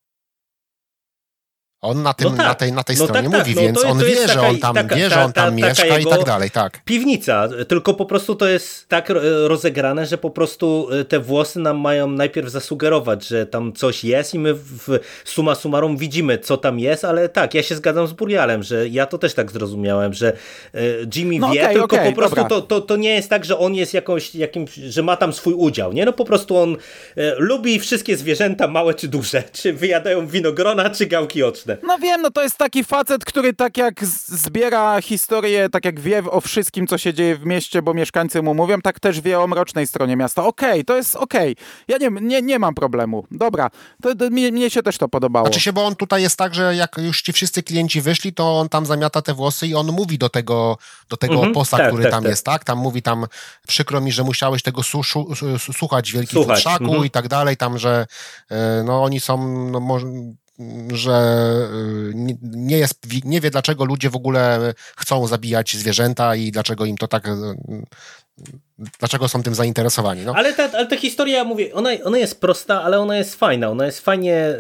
On 1.88 2.04
na, 2.04 2.14
tym, 2.14 2.30
No 2.32 2.38
tak. 2.38 2.46
na 2.48 2.54
tej, 2.56 2.72
na 2.74 2.84
tej 2.84 2.96
No 2.98 3.04
stronie 3.06 3.30
tak, 3.30 3.32
tak. 3.32 3.40
mówi, 3.48 3.56
No 3.56 3.62
więc 3.62 3.86
on 3.86 4.00
wie, 4.00 4.10
jest 4.10 4.28
że 4.28 4.36
taka- 4.36 4.48
on 4.48 4.60
tam 4.60 4.76
taka- 4.76 4.96
wie, 4.96 5.10
że 5.10 5.24
on 5.24 5.34
tam 5.34 5.46
ta- 5.46 5.52
mieszka 5.68 5.84
taka 5.84 6.00
i 6.00 6.06
tak 6.06 6.24
dalej, 6.24 6.52
tak. 6.52 6.82
Piwnica, 6.86 7.50
tylko 7.68 7.94
po 7.94 8.06
prostu 8.06 8.36
to 8.36 8.48
jest 8.48 8.88
tak 8.88 9.12
e, 9.12 9.14
rozegrane, 9.48 10.06
że 10.06 10.18
po 10.18 10.30
prostu 10.30 10.88
e, 10.92 11.06
te 11.06 11.20
włosy 11.20 11.60
nam 11.60 11.78
mają 11.78 12.08
najpierw 12.08 12.50
zasugerować, 12.50 13.28
że 13.28 13.46
tam 13.46 13.74
coś 13.74 14.04
jest 14.04 14.34
i 14.34 14.40
my 14.40 14.54
w 14.54 15.00
suma 15.26 15.56
summarum 15.56 15.98
widzimy, 15.98 16.38
co 16.38 16.58
tam 16.58 16.80
jest, 16.80 17.06
ale 17.06 17.30
tak, 17.30 17.54
ja 17.54 17.64
się 17.64 17.76
zgadzam 17.76 18.08
z 18.08 18.14
Burialem, 18.14 18.64
że 18.64 18.88
ja 18.88 19.06
to 19.06 19.18
też 19.18 19.34
tak 19.34 19.52
zrozumiałem, 19.52 20.14
że 20.14 20.34
e, 20.74 20.80
Jimmy 21.16 21.40
No 21.40 21.52
wie, 21.52 21.62
okej, 21.64 21.76
tylko 21.76 21.96
okej, 21.96 22.10
po 22.12 22.16
prostu 22.18 22.44
to, 22.50 22.62
to, 22.62 22.82
to 22.82 22.96
nie 22.96 23.10
jest 23.16 23.30
tak, 23.30 23.46
że 23.46 23.58
on 23.58 23.76
jest 23.76 23.94
jakąś, 23.94 24.36
jakimś, 24.36 24.74
że 24.74 25.04
ma 25.04 25.18
tam 25.18 25.34
swój 25.34 25.54
udział, 25.54 25.94
nie? 25.94 26.06
No 26.06 26.14
po 26.14 26.26
prostu 26.26 26.58
on 26.58 26.78
e, 27.18 27.36
lubi 27.38 27.80
wszystkie 27.80 28.18
zwierzęta, 28.18 28.68
małe 28.68 28.94
czy 28.94 29.08
duże, 29.08 29.44
czy 29.54 29.74
wyjadają 29.74 30.28
winogrona, 30.28 30.90
czy 30.90 31.06
gałki 31.06 31.44
oczne. 31.44 31.77
No 31.84 31.98
wiem, 31.98 32.22
no 32.22 32.32
to 32.32 32.44
jest 32.44 32.58
taki 32.58 32.84
facet, 32.84 33.26
który 33.26 33.54
tak 33.54 33.78
jak 33.78 34.06
zbiera 34.06 35.02
historię, 35.02 35.70
tak 35.70 35.86
jak 35.86 36.00
wie 36.00 36.24
o 36.24 36.42
wszystkim, 36.42 36.88
co 36.88 36.98
się 36.98 37.14
dzieje 37.14 37.36
w 37.36 37.46
mieście, 37.46 37.82
bo 37.82 37.94
mieszkańcy 37.94 38.42
mu 38.42 38.54
mówią, 38.54 38.82
tak 38.82 39.00
też 39.00 39.22
wie 39.22 39.40
o 39.40 39.48
mrocznej 39.48 39.88
stronie 39.88 40.16
miasta. 40.16 40.46
Okej, 40.46 40.86
to 40.86 40.96
jest 40.96 41.16
okej. 41.16 41.56
Ja 41.88 41.98
nie, 41.98 42.10
nie, 42.22 42.42
nie 42.42 42.60
mam 42.60 42.76
problemu. 42.76 43.26
Dobra, 43.32 43.70
to, 44.02 44.16
to, 44.16 44.30
mnie, 44.30 44.52
mnie 44.52 44.70
się 44.70 44.84
też 44.84 44.98
to 44.98 45.10
podobało. 45.10 45.46
Znaczy 45.46 45.60
się, 45.60 45.74
bo 45.74 45.86
on 45.86 45.96
tutaj 45.96 46.22
jest 46.22 46.38
tak, 46.38 46.56
że 46.56 46.76
jak 46.76 46.98
już 46.98 47.22
ci 47.22 47.34
wszyscy 47.34 47.64
klienci 47.64 48.02
wyszli, 48.02 48.34
to 48.34 48.60
on 48.60 48.70
tam 48.70 48.86
zamiata 48.86 49.22
te 49.22 49.34
włosy 49.34 49.68
i 49.68 49.76
on 49.76 49.88
mówi 49.88 50.18
do 50.18 50.30
tego, 50.30 50.78
do 51.10 51.18
tego 51.18 51.34
Mhm, 51.34 51.52
oposa, 51.52 51.78
tak, 51.78 51.88
który 51.88 52.04
tak, 52.04 52.12
tam 52.12 52.24
tak. 52.24 52.30
jest, 52.30 52.46
tak? 52.46 52.64
Tam 52.64 52.78
mówi 52.78 53.02
tam, 53.02 53.26
przykro 53.68 54.02
mi, 54.02 54.12
że 54.12 54.24
musiałeś 54.24 54.64
tego 54.64 54.84
suszu, 54.84 55.36
su, 55.60 55.74
słuchać 55.74 56.12
w 56.12 56.14
wielkim 56.14 56.42
Słuchać, 56.42 56.64
futrzaku 56.64 56.84
mhm. 56.84 57.06
i 57.06 57.10
tak 57.10 57.28
dalej, 57.28 57.58
tam, 57.58 57.78
że 57.78 58.08
e, 58.52 58.84
no 58.86 59.04
oni 59.04 59.20
są, 59.20 59.68
no 59.72 59.80
może 59.80 60.08
że 60.94 61.12
e, 61.12 62.38
nie, 62.42 62.78
jest, 62.78 63.26
nie 63.26 63.42
wie 63.42 63.50
dlaczego 63.50 63.86
ludzie 63.86 64.10
w 64.10 64.16
ogóle 64.16 64.74
chcą 64.98 65.28
zabijać 65.28 65.76
zwierzęta 65.76 66.36
i 66.36 66.52
dlaczego 66.52 66.86
im 66.86 66.98
to 66.98 67.08
tak, 67.08 67.28
e, 67.28 67.34
dlaczego 69.00 69.28
są 69.28 69.44
tym 69.44 69.56
zainteresowani. 69.56 70.22
No. 70.26 70.34
Ale 70.36 70.54
ta, 70.54 70.70
ale 70.74 70.88
ta 70.88 70.98
historia, 70.98 71.44
mówię, 71.44 71.74
ona, 71.74 71.90
ona 72.04 72.18
jest 72.18 72.42
prosta, 72.42 72.84
ale 72.84 73.00
ona 73.00 73.18
jest 73.18 73.36
fajna. 73.36 73.70
Ona 73.70 73.86
jest 73.86 74.00
fajnie 74.00 74.36
e, 74.36 74.58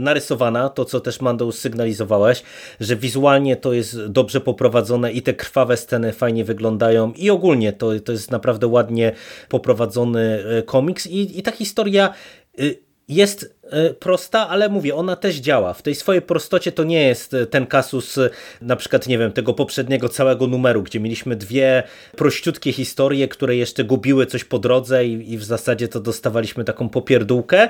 narysowana, 0.00 0.68
to 0.68 0.84
co 0.84 1.00
też 1.00 1.20
Mando 1.20 1.52
sygnalizowałeś, 1.52 2.42
że 2.80 2.96
wizualnie 2.96 3.56
to 3.56 3.72
jest 3.72 4.06
dobrze 4.06 4.40
poprowadzone 4.40 5.12
i 5.12 5.22
te 5.22 5.34
krwawe 5.34 5.76
sceny 5.76 6.12
fajnie 6.12 6.44
wyglądają 6.44 7.12
i 7.12 7.30
ogólnie 7.30 7.72
to, 7.72 8.00
to 8.00 8.12
jest 8.12 8.30
naprawdę 8.30 8.66
ładnie 8.66 9.12
poprowadzony 9.48 10.44
e, 10.58 10.62
komiks 10.62 11.06
i, 11.06 11.38
i 11.38 11.42
ta 11.42 11.52
historia... 11.52 12.14
e, 12.58 12.89
jest 13.10 13.54
e, 13.62 13.94
prosta, 13.94 14.48
ale 14.48 14.68
mówię, 14.68 14.94
ona 14.94 15.16
też 15.16 15.36
działa. 15.36 15.74
W 15.74 15.82
tej 15.82 15.94
swojej 15.94 16.22
prostocie 16.22 16.72
to 16.72 16.84
nie 16.84 17.02
jest 17.02 17.34
e, 17.34 17.46
ten 17.46 17.66
kasus 17.66 18.18
e, 18.18 18.30
na 18.62 18.76
przykład, 18.76 19.06
nie 19.06 19.18
wiem, 19.18 19.32
tego 19.32 19.54
poprzedniego 19.54 20.08
całego 20.08 20.46
numeru, 20.46 20.82
gdzie 20.82 21.00
mieliśmy 21.00 21.36
dwie 21.36 21.82
prościutkie 22.16 22.72
historie, 22.72 23.28
które 23.28 23.56
jeszcze 23.56 23.84
gubiły 23.84 24.26
coś 24.26 24.44
po 24.44 24.58
drodze 24.58 25.06
i, 25.06 25.32
i 25.32 25.38
w 25.38 25.44
zasadzie 25.44 25.88
to 25.88 26.00
dostawaliśmy 26.00 26.64
taką 26.64 26.88
popierdółkę. 26.88 27.68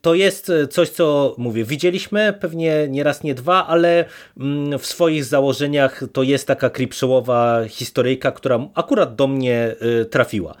To 0.00 0.14
jest 0.14 0.52
coś, 0.70 0.88
co 0.88 1.34
mówię, 1.38 1.64
widzieliśmy 1.64 2.34
pewnie 2.40 2.88
nie 2.88 3.02
raz, 3.02 3.22
nie 3.22 3.34
dwa, 3.34 3.66
ale 3.66 4.04
mm, 4.38 4.78
w 4.78 4.86
swoich 4.86 5.24
założeniach 5.24 6.02
to 6.12 6.22
jest 6.22 6.46
taka 6.46 6.70
kripszołowa 6.70 7.60
historyjka, 7.68 8.32
która 8.32 8.68
akurat 8.74 9.14
do 9.14 9.26
mnie 9.26 9.76
trafiła. 10.10 10.54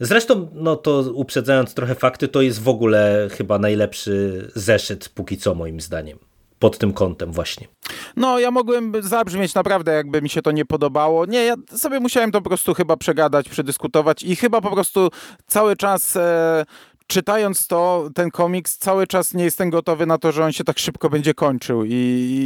Zresztą, 0.00 0.48
no 0.52 0.76
to 0.76 1.04
uprzedzając 1.14 1.74
trochę 1.74 1.94
fakty, 1.94 2.28
to 2.28 2.42
jest 2.42 2.62
w 2.62 2.68
ogóle 2.68 3.28
chyba 3.32 3.58
najlepszy 3.58 4.46
zeszyt 4.54 5.08
póki 5.08 5.36
co 5.36 5.54
moim 5.54 5.80
zdaniem 5.80 6.18
pod 6.58 6.78
tym 6.78 6.92
kątem 6.92 7.32
właśnie. 7.32 7.68
No, 8.16 8.38
ja 8.38 8.50
mogłem 8.50 8.92
zabrzmieć 9.00 9.54
naprawdę, 9.54 9.92
jakby 9.92 10.22
mi 10.22 10.28
się 10.28 10.42
to 10.42 10.50
nie 10.50 10.64
podobało. 10.64 11.26
Nie, 11.26 11.44
ja 11.44 11.54
sobie 11.76 12.00
musiałem 12.00 12.32
to 12.32 12.42
po 12.42 12.48
prostu 12.50 12.74
chyba 12.74 12.96
przegadać, 12.96 13.48
przedyskutować 13.48 14.22
i 14.22 14.36
chyba 14.36 14.60
po 14.60 14.70
prostu 14.70 15.10
cały 15.46 15.76
czas 15.76 16.16
e, 16.16 16.64
czytając 17.06 17.66
to, 17.66 18.10
ten 18.14 18.30
komiks, 18.30 18.78
cały 18.78 19.06
czas 19.06 19.34
nie 19.34 19.44
jestem 19.44 19.70
gotowy 19.70 20.06
na 20.06 20.18
to, 20.18 20.32
że 20.32 20.44
on 20.44 20.52
się 20.52 20.64
tak 20.64 20.78
szybko 20.78 21.10
będzie 21.10 21.34
kończył 21.34 21.84
i, 21.84 21.90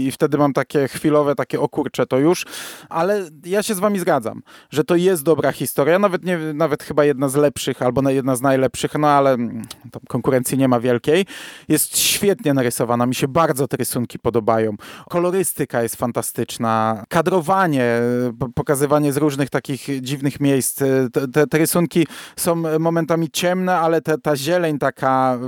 i 0.07 0.13
wtedy 0.13 0.39
mam 0.39 0.53
takie 0.53 0.89
chwilowe, 0.89 1.35
takie 1.35 1.61
okurcze 1.61 2.07
to 2.07 2.19
już, 2.19 2.47
ale 2.89 3.31
ja 3.45 3.63
się 3.63 3.75
z 3.75 3.79
wami 3.79 3.99
zgadzam, 3.99 4.43
że 4.71 4.85
to 4.85 4.97
jest 4.97 5.23
dobra 5.23 5.53
historia, 5.53 5.99
nawet 5.99 6.25
nie, 6.25 6.39
nawet 6.55 6.83
chyba 6.83 7.05
jedna 7.05 7.29
z 7.29 7.35
lepszych, 7.35 7.83
albo 7.83 8.11
jedna 8.11 8.37
z 8.37 8.41
najlepszych, 8.41 8.95
no 8.95 9.09
ale 9.09 9.33
mm, 9.33 9.63
konkurencji 10.09 10.59
nie 10.59 10.69
ma 10.69 10.81
wielkiej. 10.81 11.27
Jest 11.69 11.99
świetnie 11.99 12.55
narysowana, 12.55 13.07
mi 13.07 13.15
się 13.15 13.29
bardzo 13.29 13.69
te 13.69 13.77
rysunki 13.77 14.19
podobają. 14.19 14.77
Kolorystyka 15.11 15.83
jest 15.83 15.97
fantastyczna, 15.97 17.05
kadrowanie, 17.09 18.01
pokazywanie 18.55 19.13
z 19.13 19.17
różnych 19.17 19.51
takich 19.51 20.01
dziwnych 20.01 20.41
miejsc. 20.41 20.79
Te, 21.13 21.29
te, 21.33 21.47
te 21.47 21.59
rysunki 21.59 22.07
są 22.37 22.79
momentami 22.79 23.31
ciemne, 23.31 23.79
ale 23.79 24.01
te, 24.01 24.19
ta 24.19 24.37
zieleń 24.51 24.79
taka, 24.79 25.39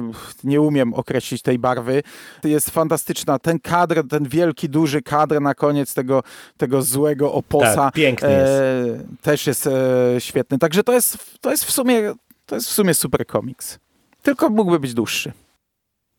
nie 0.44 0.60
umiem 0.60 0.94
określić 0.94 1.42
tej 1.42 1.58
barwy, 1.58 2.02
jest 2.44 2.70
fantastyczna. 2.70 3.38
Ten 3.38 3.58
kadr, 3.58 4.02
ten 4.10 4.28
wielki, 4.28 4.68
duży 4.68 5.02
kadr 5.02 5.40
na 5.40 5.54
koniec 5.54 5.94
tego, 5.94 6.22
tego 6.56 6.82
złego 6.82 7.32
oposa. 7.32 7.76
Tak, 7.76 7.94
piękny 7.94 8.32
jest. 8.32 8.52
E, 8.52 9.22
też 9.22 9.46
jest 9.46 9.66
e, 9.66 9.70
świetny. 10.18 10.58
Także 10.58 10.82
to 10.82 10.92
jest, 10.92 11.38
to 11.40 11.50
jest 11.50 11.64
w 11.64 11.72
sumie 11.72 12.14
to 12.46 12.54
jest 12.54 12.68
w 12.68 12.72
sumie 12.72 12.94
super 12.94 13.26
komiks. 13.26 13.78
Tylko 14.22 14.50
mógłby 14.50 14.80
być 14.80 14.94
dłuższy. 14.94 15.32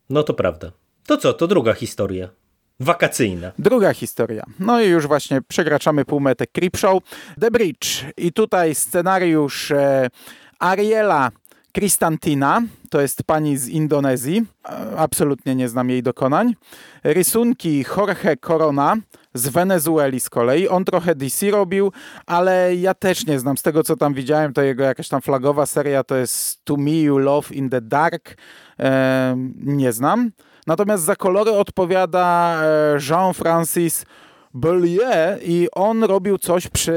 No 0.09 0.23
to 0.23 0.33
prawda. 0.33 0.71
To 1.05 1.17
co, 1.17 1.33
to 1.33 1.47
druga 1.47 1.73
historia. 1.73 2.29
Wakacyjna. 2.79 3.51
Druga 3.59 3.93
historia. 3.93 4.43
No 4.59 4.81
i 4.81 4.87
już 4.87 5.07
właśnie 5.07 5.41
przekraczamy 5.41 6.05
półmetę 6.05 6.47
Creepshow. 6.47 7.03
The 7.41 7.51
Bridge. 7.51 7.87
I 8.17 8.33
tutaj 8.33 8.75
scenariusz 8.75 9.71
e, 9.71 10.09
Ariela 10.59 11.31
Kristantina, 11.73 12.61
to 12.89 13.01
jest 13.01 13.23
pani 13.23 13.57
z 13.57 13.67
Indonezji, 13.67 14.45
absolutnie 14.97 15.55
nie 15.55 15.69
znam 15.69 15.89
jej 15.89 16.03
dokonań. 16.03 16.55
Rysunki 17.03 17.85
Jorge 17.97 18.37
Corona 18.47 18.95
z 19.33 19.47
Wenezueli 19.47 20.19
z 20.19 20.29
kolei. 20.29 20.67
On 20.67 20.85
trochę 20.85 21.15
DC 21.15 21.51
robił, 21.51 21.91
ale 22.25 22.75
ja 22.75 22.93
też 22.93 23.25
nie 23.25 23.39
znam. 23.39 23.57
Z 23.57 23.61
tego 23.61 23.83
co 23.83 23.95
tam 23.95 24.13
widziałem, 24.13 24.53
to 24.53 24.61
jego 24.61 24.83
jakaś 24.83 25.09
tam 25.09 25.21
flagowa 25.21 25.65
seria 25.65 26.03
to 26.03 26.15
jest 26.15 26.65
To 26.65 26.77
Me 26.77 26.91
You 26.91 27.17
Love 27.17 27.55
in 27.55 27.69
the 27.69 27.81
Dark. 27.81 28.37
E, 28.79 29.35
nie 29.57 29.93
znam. 29.93 30.31
Natomiast 30.67 31.03
za 31.03 31.15
kolory 31.15 31.51
odpowiada 31.51 32.57
e, 32.63 32.97
Jean-Francis 32.99 34.05
Bellier 34.53 35.39
i 35.41 35.67
on 35.71 36.03
robił 36.03 36.37
coś 36.37 36.67
przy 36.67 36.93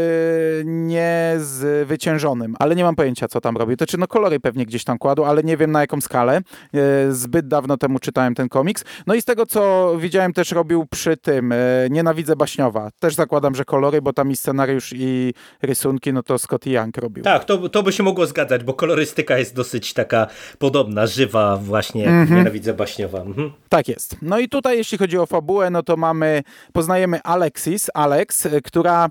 niezwyciężonym, 0.64 2.56
ale 2.58 2.76
nie 2.76 2.84
mam 2.84 2.96
pojęcia, 2.96 3.28
co 3.28 3.40
tam 3.40 3.56
robił. 3.56 3.76
To 3.76 3.86
czy 3.86 3.98
no 3.98 4.06
kolory 4.06 4.40
pewnie 4.40 4.66
gdzieś 4.66 4.84
tam 4.84 4.98
kładł, 4.98 5.24
ale 5.24 5.42
nie 5.42 5.56
wiem 5.56 5.72
na 5.72 5.80
jaką 5.80 6.00
skalę. 6.00 6.40
E, 6.74 7.12
zbyt 7.12 7.48
dawno 7.48 7.76
temu 7.76 7.98
czytałem 7.98 8.34
ten 8.34 8.48
komiks. 8.48 8.84
No 9.06 9.14
i 9.14 9.22
z 9.22 9.24
tego, 9.24 9.46
co 9.46 9.92
widziałem, 9.98 10.32
też 10.32 10.52
robił 10.52 10.86
przy 10.90 11.16
tym 11.16 11.52
e, 11.52 11.56
Nienawidzę 11.90 12.36
Baśniowa. 12.36 12.90
Też 13.00 13.14
zakładam, 13.14 13.54
że 13.54 13.64
kolory, 13.64 14.02
bo 14.02 14.12
tam 14.12 14.30
i 14.30 14.36
scenariusz 14.36 14.92
i 14.96 15.34
rysunki, 15.62 16.12
no 16.12 16.22
to 16.22 16.38
Scott 16.38 16.66
Young 16.66 16.96
robił. 16.96 17.24
Tak, 17.24 17.44
to, 17.44 17.68
to 17.68 17.82
by 17.82 17.92
się 17.92 18.02
mogło 18.02 18.26
zgadzać, 18.26 18.64
bo 18.64 18.74
kolorystyka 18.74 19.38
jest 19.38 19.54
dosyć 19.54 19.92
taka 19.92 20.26
podobna, 20.58 21.06
żywa 21.06 21.56
właśnie, 21.56 22.02
jak 22.02 22.10
mm 22.10 22.26
-hmm. 22.26 22.36
Nienawidzę 22.36 22.74
Baśniowa. 22.74 23.20
Mhm. 23.20 23.52
Tak 23.68 23.88
jest. 23.88 24.16
No 24.22 24.38
i 24.38 24.48
tutaj, 24.48 24.76
jeśli 24.76 24.98
chodzi 24.98 25.18
o 25.18 25.26
fabułę, 25.26 25.70
no 25.70 25.82
to 25.82 25.96
mamy, 25.96 26.42
poznajemy 26.72 27.20
Ale 27.22 27.45
Alexis, 27.46 27.90
Alex, 27.94 28.46
e, 28.46 28.60
która 28.60 29.08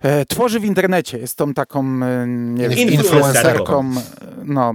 e, 0.00 0.24
tworzy 0.24 0.60
w 0.60 0.64
internecie. 0.64 1.18
Jest 1.18 1.38
tą 1.38 1.54
taką 1.54 1.80
e, 1.80 2.26
nie 2.26 2.68
wiem, 2.68 2.88
influencerką. 2.88 3.90
No, 4.44 4.74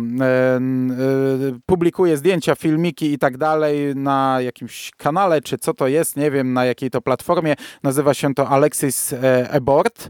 publikuje 1.66 2.18
zdjęcia, 2.18 2.56
filmiki 2.56 3.14
i 3.14 3.18
tak 3.18 3.38
dalej 3.38 3.96
na 3.96 4.38
jakimś 4.42 4.92
kanale, 4.98 5.42
czy 5.42 5.58
co 5.58 5.74
to 5.74 5.88
jest, 5.88 6.18
nie 6.18 6.32
wiem 6.32 6.54
na 6.54 6.66
jakiej 6.66 6.90
to 6.90 7.02
platformie. 7.02 7.56
Nazywa 7.84 8.14
się 8.14 8.34
to 8.34 8.50
Alexis 8.50 9.16
Abort. 9.52 10.10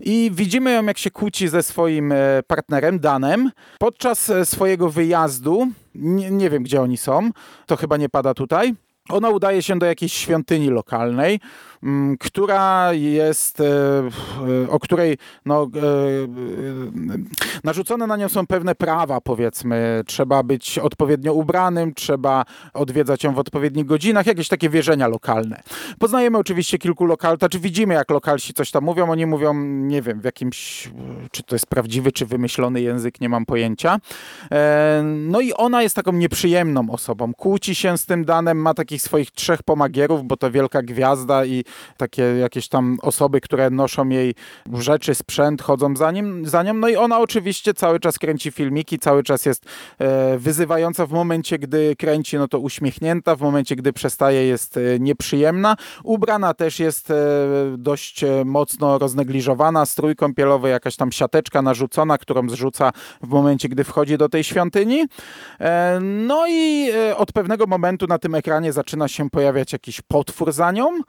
I 0.00 0.30
widzimy 0.34 0.72
ją, 0.72 0.84
jak 0.84 0.98
się 0.98 1.10
kłóci 1.10 1.48
ze 1.48 1.62
swoim 1.62 2.14
partnerem, 2.46 3.00
Danem, 3.00 3.50
podczas 3.78 4.32
swojego 4.44 4.90
wyjazdu. 4.90 5.68
Nie, 5.94 6.30
nie 6.30 6.50
wiem, 6.50 6.62
gdzie 6.62 6.82
oni 6.82 6.96
są. 6.96 7.30
To 7.66 7.76
chyba 7.76 7.96
nie 7.96 8.08
pada 8.08 8.34
tutaj 8.34 8.74
ona 9.08 9.30
udaje 9.30 9.62
się 9.62 9.78
do 9.78 9.86
jakiejś 9.86 10.12
świątyni 10.12 10.70
lokalnej, 10.70 11.40
która 12.20 12.92
jest, 12.92 13.60
e, 13.60 13.64
e, 14.64 14.70
o 14.70 14.78
której 14.78 15.18
no, 15.46 15.62
e, 15.62 15.68
narzucone 17.64 18.06
na 18.06 18.16
nią 18.16 18.28
są 18.28 18.46
pewne 18.46 18.74
prawa, 18.74 19.20
powiedzmy. 19.20 20.02
Trzeba 20.06 20.42
być 20.42 20.78
odpowiednio 20.78 21.32
ubranym, 21.32 21.94
trzeba 21.94 22.44
odwiedzać 22.74 23.24
ją 23.24 23.34
w 23.34 23.38
odpowiednich 23.38 23.86
godzinach, 23.86 24.26
jakieś 24.26 24.48
takie 24.48 24.70
wierzenia 24.70 25.08
lokalne. 25.08 25.62
Poznajemy 25.98 26.38
oczywiście 26.38 26.78
kilku 26.78 27.04
lokal, 27.04 27.38
czy 27.50 27.60
widzimy, 27.60 27.94
jak 27.94 28.10
lokalsi 28.10 28.54
coś 28.54 28.70
tam 28.70 28.84
mówią. 28.84 29.10
Oni 29.10 29.26
mówią, 29.26 29.54
nie 29.64 30.02
wiem, 30.02 30.20
w 30.20 30.24
jakimś, 30.24 30.90
czy 31.30 31.42
to 31.42 31.54
jest 31.54 31.66
prawdziwy, 31.66 32.12
czy 32.12 32.26
wymyślony 32.26 32.80
język, 32.80 33.20
nie 33.20 33.28
mam 33.28 33.46
pojęcia. 33.46 33.98
No 35.04 35.40
i 35.40 35.52
ona 35.52 35.82
jest 35.82 35.96
taką 35.96 36.12
nieprzyjemną 36.12 36.90
osobą. 36.90 37.34
Kłóci 37.34 37.74
się 37.74 37.98
z 37.98 38.06
tym 38.06 38.24
danem, 38.24 38.58
ma 38.58 38.74
taki 38.74 38.96
takich 38.96 39.02
swoich 39.02 39.30
trzech 39.30 39.62
pomagierów, 39.62 40.24
bo 40.24 40.36
to 40.36 40.50
wielka 40.50 40.82
gwiazda 40.82 41.44
i 41.44 41.64
takie 41.96 42.22
jakieś 42.22 42.68
tam 42.68 42.98
osoby, 43.02 43.40
które 43.40 43.70
noszą 43.70 44.08
jej 44.08 44.34
rzeczy, 44.74 45.14
sprzęt, 45.14 45.62
chodzą 45.62 45.96
za, 45.96 46.10
nim, 46.10 46.46
za 46.46 46.62
nią. 46.62 46.74
No 46.74 46.88
i 46.88 46.96
ona 46.96 47.18
oczywiście 47.18 47.74
cały 47.74 48.00
czas 48.00 48.18
kręci 48.18 48.50
filmiki, 48.50 48.98
cały 48.98 49.22
czas 49.22 49.46
jest 49.46 49.64
e, 49.98 50.38
wyzywająca 50.38 51.06
w 51.06 51.12
momencie, 51.12 51.58
gdy 51.58 51.96
kręci, 51.96 52.38
no 52.38 52.48
to 52.48 52.58
uśmiechnięta, 52.58 53.36
w 53.36 53.40
momencie, 53.40 53.76
gdy 53.76 53.92
przestaje 53.92 54.46
jest 54.46 54.76
e, 54.76 54.80
nieprzyjemna. 55.00 55.76
Ubrana 56.04 56.54
też 56.54 56.80
jest 56.80 57.10
e, 57.10 57.14
dość 57.78 58.24
mocno 58.44 58.98
roznegliżowana, 58.98 59.86
strój 59.86 60.16
kąpielowy, 60.16 60.68
jakaś 60.68 60.96
tam 60.96 61.12
siateczka 61.12 61.62
narzucona, 61.62 62.18
którą 62.18 62.48
zrzuca 62.48 62.92
w 63.22 63.28
momencie, 63.28 63.68
gdy 63.68 63.84
wchodzi 63.84 64.18
do 64.18 64.28
tej 64.28 64.44
świątyni. 64.44 65.04
No 66.00 66.46
i 66.48 66.90
od 67.16 67.32
pewnego 67.32 67.66
momentu 67.66 68.06
na 68.06 68.18
tym 68.18 68.34
ekranie 68.34 68.72
zaczyna 68.72 69.08
się 69.08 69.30
pojawiać 69.30 69.72
jakiś 69.72 70.00
potwór 70.00 70.52
za 70.52 70.72
nią, 70.72 71.00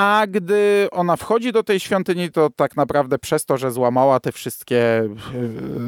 a 0.00 0.26
gdy 0.26 0.88
ona 0.92 1.16
wchodzi 1.16 1.52
do 1.52 1.62
tej 1.62 1.80
świątyni, 1.80 2.30
to 2.30 2.50
tak 2.56 2.76
naprawdę 2.76 3.18
przez 3.18 3.44
to, 3.44 3.56
że 3.58 3.70
złamała 3.70 4.20
te 4.20 4.32
wszystkie 4.32 4.78
e, 4.78 5.08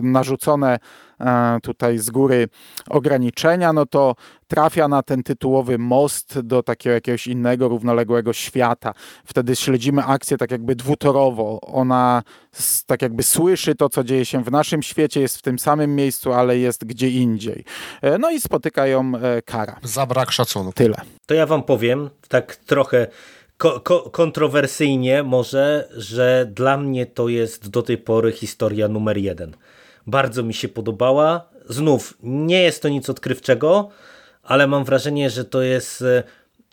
narzucone 0.02 0.78
e, 1.20 1.58
tutaj 1.62 1.98
z 1.98 2.10
góry 2.10 2.48
ograniczenia, 2.90 3.72
no 3.72 3.86
to 3.86 4.14
trafia 4.48 4.88
na 4.88 5.02
ten 5.02 5.22
tytułowy 5.22 5.78
most 5.78 6.40
do 6.40 6.62
takiego 6.62 6.94
jakiegoś 6.94 7.26
innego, 7.26 7.68
równoległego 7.68 8.32
świata. 8.32 8.94
Wtedy 9.24 9.56
śledzimy 9.56 10.04
akcję 10.04 10.36
tak 10.36 10.50
jakby 10.50 10.76
dwutorowo. 10.76 11.60
Ona 11.60 12.22
tak 12.86 13.02
jakby 13.02 13.22
słyszy 13.22 13.74
to, 13.74 13.88
co 13.88 14.04
dzieje 14.04 14.24
się 14.24 14.44
w 14.44 14.50
naszym 14.50 14.82
świecie, 14.82 15.20
jest 15.20 15.38
w 15.38 15.42
tym 15.42 15.58
samym 15.58 15.94
miejscu, 15.94 16.32
ale 16.32 16.58
jest 16.58 16.84
gdzie 16.84 17.10
indziej. 17.10 17.64
E, 18.02 18.18
no 18.18 18.30
i 18.30 18.40
spotyka 18.40 18.86
ją 18.86 19.12
kara. 19.44 19.76
Za 19.82 20.06
brak 20.06 20.32
szacunku. 20.32 20.72
Tyle. 20.72 20.96
To 21.26 21.34
ja 21.34 21.46
wam 21.46 21.62
powiem, 21.62 22.10
tak 22.28 22.56
trochę 22.56 23.06
ko 23.62 23.80
ko 23.80 24.10
kontrowersyjnie 24.10 25.22
może, 25.22 25.88
że 25.96 26.46
dla 26.54 26.76
mnie 26.76 27.06
to 27.06 27.28
jest 27.28 27.70
do 27.70 27.82
tej 27.82 27.98
pory 27.98 28.32
historia 28.32 28.88
numer 28.88 29.18
jeden. 29.18 29.54
Bardzo 30.06 30.42
mi 30.42 30.54
się 30.54 30.68
podobała. 30.68 31.48
Znów, 31.68 32.14
nie 32.22 32.62
jest 32.62 32.82
to 32.82 32.88
nic 32.88 33.10
odkrywczego, 33.10 33.88
ale 34.42 34.66
mam 34.66 34.84
wrażenie, 34.84 35.30
że 35.30 35.44
to 35.44 35.62
jest 35.62 36.02
e, 36.02 36.22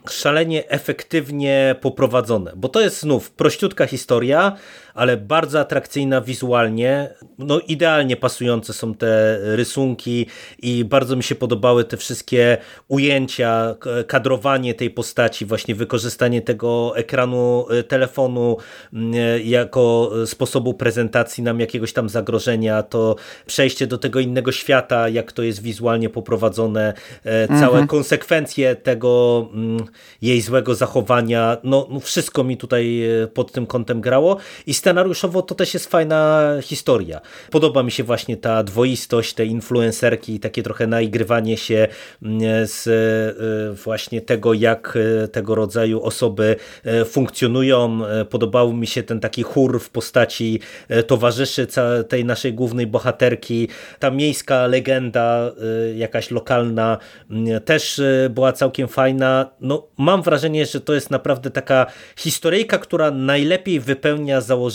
szalenie 0.09 0.69
efektywnie 0.69 1.75
poprowadzone, 1.81 2.51
bo 2.55 2.69
to 2.69 2.81
jest 2.81 2.99
znów 2.99 3.31
prościutka 3.31 3.85
historia, 3.85 4.57
ale 4.93 5.17
bardzo 5.17 5.59
atrakcyjna 5.59 6.21
wizualnie. 6.21 7.09
No 7.37 7.59
idealnie 7.59 8.15
pasujące 8.15 8.73
są 8.73 8.93
te 8.93 9.39
rysunki 9.41 10.25
i 10.61 10.85
bardzo 10.85 11.15
mi 11.15 11.23
się 11.23 11.35
podobały 11.35 11.83
te 11.83 11.97
wszystkie 11.97 12.57
ujęcia, 12.87 13.75
kadrowanie 14.07 14.73
tej 14.73 14.89
postaci, 14.89 15.45
właśnie 15.45 15.75
wykorzystanie 15.75 16.41
tego 16.41 16.97
ekranu 16.97 17.65
e, 17.69 17.83
telefonu 17.83 18.57
mm, 18.93 19.13
e, 19.13 19.39
jako 19.39 20.11
sposobu 20.25 20.73
prezentacji 20.73 21.43
nam 21.43 21.59
jakiegoś 21.59 21.93
tam 21.93 22.09
zagrożenia, 22.09 22.83
to 22.83 23.15
przejście 23.45 23.87
do 23.87 23.97
tego 23.97 24.19
innego 24.19 24.51
świata, 24.51 25.09
jak 25.09 25.31
to 25.31 25.43
jest 25.43 25.61
wizualnie 25.61 26.09
poprowadzone, 26.09 26.93
e, 27.23 27.47
całe 27.47 27.59
mhm. 27.63 27.87
konsekwencje 27.87 28.75
tego 28.75 29.45
mm, 29.53 29.85
jej 30.21 30.41
złego 30.41 30.75
zachowania, 30.75 31.57
no, 31.63 31.87
no 31.89 31.99
wszystko 31.99 32.43
mi 32.43 32.57
tutaj 32.57 33.01
pod 33.33 33.51
tym 33.51 33.65
kątem 33.65 34.01
grało 34.01 34.37
i 34.67 34.73
scenariuszowo 34.79 35.41
to 35.41 35.55
też 35.55 35.73
jest 35.73 35.89
fajna 35.89 36.43
historia. 36.61 37.21
Podoba 37.51 37.83
mi 37.83 37.91
się 37.91 38.03
właśnie 38.03 38.37
ta 38.37 38.63
dwoistość 38.63 39.33
tej 39.33 39.49
influencerki 39.49 40.39
takie 40.39 40.63
trochę 40.63 40.87
naigrywanie 40.87 41.57
się 41.57 41.87
mm, 42.23 42.67
z 42.67 42.87
e, 42.87 43.83
właśnie 43.83 44.21
tego, 44.21 44.53
jak 44.53 44.97
e, 45.23 45.27
tego 45.27 45.55
rodzaju 45.55 46.03
osoby 46.03 46.55
e, 46.83 47.05
funkcjonują. 47.05 47.99
Podobał 48.29 48.73
mi 48.73 48.87
się 48.87 49.03
ten 49.03 49.19
taki 49.19 49.43
chór 49.43 49.79
w 49.79 49.89
postaci 49.89 50.59
towarzyszy 51.07 51.67
tej 52.09 52.25
naszej 52.25 52.53
głównej 52.53 52.87
bohaterki. 52.87 53.67
Ta 53.99 54.11
miejska 54.11 54.67
legenda, 54.67 55.51
jakaś 55.95 56.31
lokalna 56.31 56.97
mm, 57.29 57.61
też 57.61 58.01
była 58.29 58.53
całkiem 58.53 58.87
fajna. 58.87 59.49
No, 59.61 59.87
mam 59.97 60.21
wrażenie, 60.21 60.65
że 60.65 60.81
to 60.81 60.93
jest 60.93 61.11
naprawdę 61.11 61.51
taka 61.51 61.85
historyjka, 62.15 62.77
która 62.77 63.11
najlepiej 63.11 63.79
wypełnia 63.79 64.41
założenia 64.41 64.68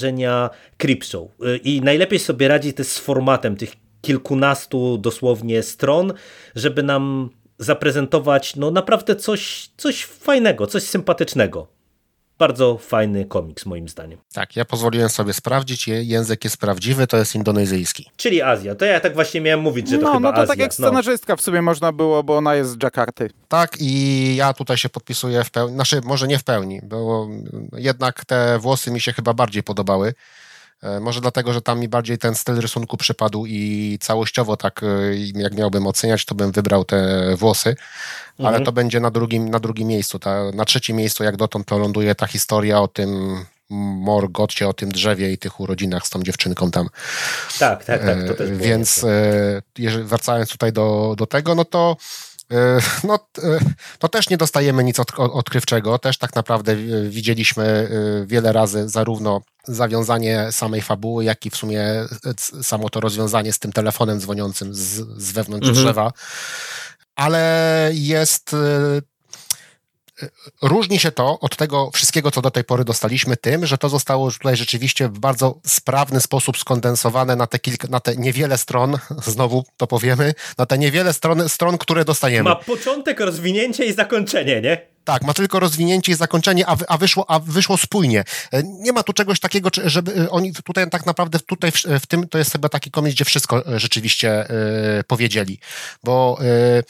Creepshow 0.76 1.30
i 1.64 1.80
najlepiej 1.80 2.18
sobie 2.18 2.48
radzi 2.48 2.72
też 2.72 2.86
z 2.86 2.98
formatem 2.98 3.56
tych 3.56 3.72
kilkunastu 4.00 4.98
dosłownie 4.98 5.62
stron, 5.62 6.12
żeby 6.54 6.82
nam 6.82 7.30
zaprezentować 7.58 8.56
no 8.56 8.70
naprawdę 8.70 9.16
coś, 9.16 9.70
coś 9.76 10.04
fajnego, 10.04 10.66
coś 10.66 10.82
sympatycznego. 10.82 11.74
Bardzo 12.38 12.79
fajny 12.79 13.25
komiks 13.25 13.67
moim 13.67 13.88
zdaniem. 13.88 14.19
Tak, 14.33 14.57
ja 14.57 14.64
pozwoliłem 14.64 15.09
sobie 15.09 15.33
sprawdzić, 15.33 15.88
język 15.88 16.45
jest 16.45 16.57
prawdziwy, 16.57 17.07
to 17.07 17.17
jest 17.17 17.35
indonezyjski. 17.35 18.11
Czyli 18.17 18.43
Azja, 18.43 18.75
to 18.75 18.85
ja 18.85 19.00
tak 19.00 19.14
właśnie 19.14 19.41
miałem 19.41 19.61
mówić, 19.61 19.88
że 19.88 19.99
to 19.99 20.03
no, 20.05 20.12
chyba 20.12 20.21
No 20.21 20.33
to 20.37 20.43
Azja. 20.43 20.47
tak 20.47 20.59
jak 20.59 20.79
no. 20.79 20.87
scenarzystka 20.87 21.37
w 21.37 21.41
sumie 21.41 21.62
można 21.62 21.93
było, 21.93 22.23
bo 22.23 22.37
ona 22.37 22.55
jest 22.55 22.71
z 22.71 22.83
Jakarty. 22.83 23.31
Tak 23.49 23.76
i 23.81 24.37
ja 24.37 24.53
tutaj 24.53 24.76
się 24.76 24.88
podpisuję 24.88 25.45
w 25.45 25.50
pełni, 25.50 25.75
znaczy 25.75 26.00
może 26.05 26.29
nie 26.29 26.38
w 26.38 26.45
pełni, 26.45 26.81
bo 26.83 27.29
jednak 27.76 28.25
te 28.25 28.59
włosy 28.59 28.91
mi 28.91 29.00
się 29.00 29.12
chyba 29.12 29.35
bardziej 29.35 29.62
podobały. 29.62 30.14
E, 30.85 31.00
może 31.00 31.21
dlatego, 31.21 31.53
że 31.53 31.62
tam 31.62 31.81
mi 31.81 31.88
bardziej 31.88 32.19
ten 32.19 32.35
styl 32.35 32.61
rysunku 32.61 32.97
przypadł 32.97 33.47
i 33.47 33.99
całościowo 34.00 34.57
tak, 34.57 34.81
e, 34.83 34.87
jak 35.35 35.55
miałbym 35.55 35.87
oceniać, 35.87 36.25
to 36.25 36.35
bym 36.35 36.53
wybrał 36.53 36.85
te 36.85 37.21
włosy, 37.37 37.76
ale 38.38 38.49
mhm. 38.49 38.64
to 38.64 38.73
będzie 38.73 39.00
na 39.00 39.11
drugim, 39.11 39.50
na 39.50 39.61
drugim 39.61 39.88
miejscu. 39.88 40.19
Ta, 40.19 40.50
na 40.55 40.64
trzecim 40.64 40.97
miejscu, 40.97 41.25
jak 41.25 41.37
dotąd 41.37 41.67
to 41.67 41.79
ląduje 41.79 42.14
ta 42.14 42.26
historia 42.26 42.81
o 42.81 42.88
tym 42.88 43.38
Morgocie, 43.71 44.69
o 44.69 44.73
tym 44.73 44.93
drzewie 44.93 45.33
i 45.33 45.38
tych 45.38 45.61
urodzinach 45.61 46.07
z 46.07 46.11
tą 46.11 46.23
dziewczynką 46.23 46.71
tam. 46.71 46.88
Tak, 47.59 47.85
tak, 47.85 48.05
tak. 48.05 48.29
To 48.29 48.35
też 48.35 48.50
e, 48.50 48.55
Więc 48.55 49.07
jeżeli, 49.79 50.05
wracając 50.05 50.50
tutaj 50.50 50.73
do, 50.73 51.14
do 51.19 51.26
tego, 51.26 51.55
no 51.55 51.64
to 51.64 51.97
no, 53.04 53.18
no 54.02 54.08
też 54.08 54.30
nie 54.30 54.36
dostajemy 54.36 54.84
nic 54.84 55.00
od, 55.00 55.10
odkrywczego. 55.18 55.98
Też 55.98 56.18
tak 56.18 56.34
naprawdę 56.34 56.76
widzieliśmy 57.08 57.90
wiele 58.26 58.52
razy 58.52 58.88
zarówno 58.88 59.40
zawiązanie 59.68 60.52
samej 60.52 60.82
fabuły, 60.82 61.24
jak 61.24 61.46
i 61.46 61.50
w 61.50 61.56
sumie 61.56 61.82
e, 61.82 62.06
samo 62.62 62.90
to 62.90 63.00
rozwiązanie 63.00 63.52
z 63.52 63.58
tym 63.58 63.72
telefonem 63.72 64.20
dzwoniącym 64.20 64.74
z, 64.74 64.80
z 65.16 65.32
wewnątrz 65.32 65.68
mhm. 65.68 65.84
drzewa. 65.84 66.12
Ale 67.16 67.90
jest 67.92 68.54
e, 68.54 68.56
e, 68.56 69.02
Różni 70.62 70.99
się 70.99 71.12
to 71.12 71.40
od 71.40 71.57
tego 71.57 71.90
wszystkiego, 71.90 72.31
co 72.31 72.43
do 72.43 72.50
tej 72.50 72.64
pory 72.64 72.85
dostaliśmy, 72.85 73.37
tym, 73.37 73.66
że 73.66 73.78
to 73.78 73.88
zostało 73.88 74.31
tutaj 74.31 74.57
rzeczywiście 74.57 75.09
w 75.09 75.19
bardzo 75.19 75.61
sprawny 75.66 76.21
sposób 76.21 76.59
skondensowane 76.59 77.37
na 77.37 77.47
te, 77.47 77.59
kilka, 77.59 77.88
na 77.88 78.00
te 78.00 78.16
niewiele 78.16 78.59
stron, 78.59 78.99
znowu 79.35 79.64
to 79.76 79.87
powiemy, 79.87 80.35
na 80.59 80.66
te 80.66 80.78
niewiele 80.78 81.12
stron, 81.12 81.49
stron, 81.49 81.78
które 81.78 82.04
dostajemy. 82.04 82.50
Ma 82.50 82.57
początek, 82.57 83.21
rozwinięcie 83.21 83.85
i 83.85 83.93
zakończenie, 83.93 84.61
nie? 84.61 84.95
Tak, 85.04 85.23
ma 85.23 85.35
tylko 85.35 85.61
rozwinięcie 85.61 86.12
i 86.12 86.14
zakończenie, 86.14 86.66
a, 86.66 86.76
a, 86.88 86.99
wyszło, 86.99 87.31
a 87.31 87.38
wyszło 87.38 87.76
spójnie. 87.76 88.25
E, 88.52 88.62
nie 88.62 88.93
ma 88.93 89.02
tu 89.02 89.12
czegoś 89.12 89.40
takiego, 89.40 89.71
żeby 89.85 90.14
e, 90.14 90.31
oni 90.31 90.52
tutaj 90.52 90.90
tak 90.90 91.07
naprawdę 91.07 91.38
tutaj 91.40 91.73
w, 91.73 91.83
w 92.00 92.07
tym 92.07 92.28
to 92.28 92.38
jest 92.38 92.52
chyba 92.52 92.69
taki 92.69 92.90
komiks, 92.90 93.14
gdzie 93.14 93.25
wszystko 93.25 93.66
e, 93.66 93.78
rzeczywiście 93.78 94.50
y, 95.00 95.04
powiedzieli, 95.04 95.59
bo 96.04 96.38
y, 96.43 96.85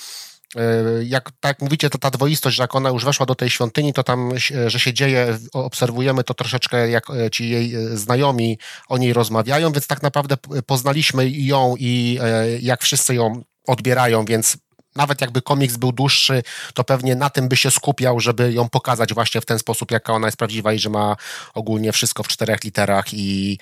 jak 1.05 1.31
tak 1.41 1.63
mówicie, 1.63 1.91
to 1.91 1.99
ta 1.99 2.11
dwoistość, 2.11 2.57
że 2.57 2.63
jak 2.63 2.75
ona 2.75 2.89
już 2.89 3.05
weszła 3.05 3.27
do 3.27 3.35
tej 3.35 3.51
świątyni, 3.51 3.93
to 3.93 4.03
tam, 4.03 4.31
że 4.67 4.79
się 4.79 4.93
dzieje, 4.93 5.39
obserwujemy 5.53 6.25
to 6.25 6.35
troszeczkę, 6.35 6.91
jak 6.91 7.07
ci 7.33 7.51
jej 7.51 7.73
znajomi 7.95 8.59
o 8.89 8.99
niej 8.99 9.13
rozmawiają, 9.13 9.73
więc 9.73 9.87
tak 9.87 10.03
naprawdę 10.03 10.37
poznaliśmy 10.67 11.31
ją 11.31 11.75
i 11.79 12.19
jak 12.61 12.83
wszyscy 12.83 13.15
ją 13.15 13.43
odbierają, 13.67 14.25
więc 14.25 14.57
nawet 14.97 15.21
jakby 15.21 15.43
komiks 15.43 15.77
był 15.77 15.93
dłuższy, 15.93 16.43
to 16.75 16.85
pewnie 16.85 17.17
na 17.17 17.31
tym 17.31 17.49
by 17.49 17.57
się 17.57 17.71
skupiał, 17.71 18.21
żeby 18.21 18.53
ją 18.53 18.69
pokazać 18.69 19.15
właśnie 19.15 19.41
w 19.41 19.47
ten 19.47 19.59
sposób, 19.59 19.91
jaka 19.91 20.13
ona 20.13 20.27
jest 20.27 20.37
prawdziwa 20.37 20.73
i 20.73 20.79
że 20.79 20.91
ma 20.91 21.17
ogólnie 21.55 21.93
wszystko 21.93 22.23
w 22.23 22.29
czterech 22.29 22.65
literach 22.65 23.15
i 23.15 23.59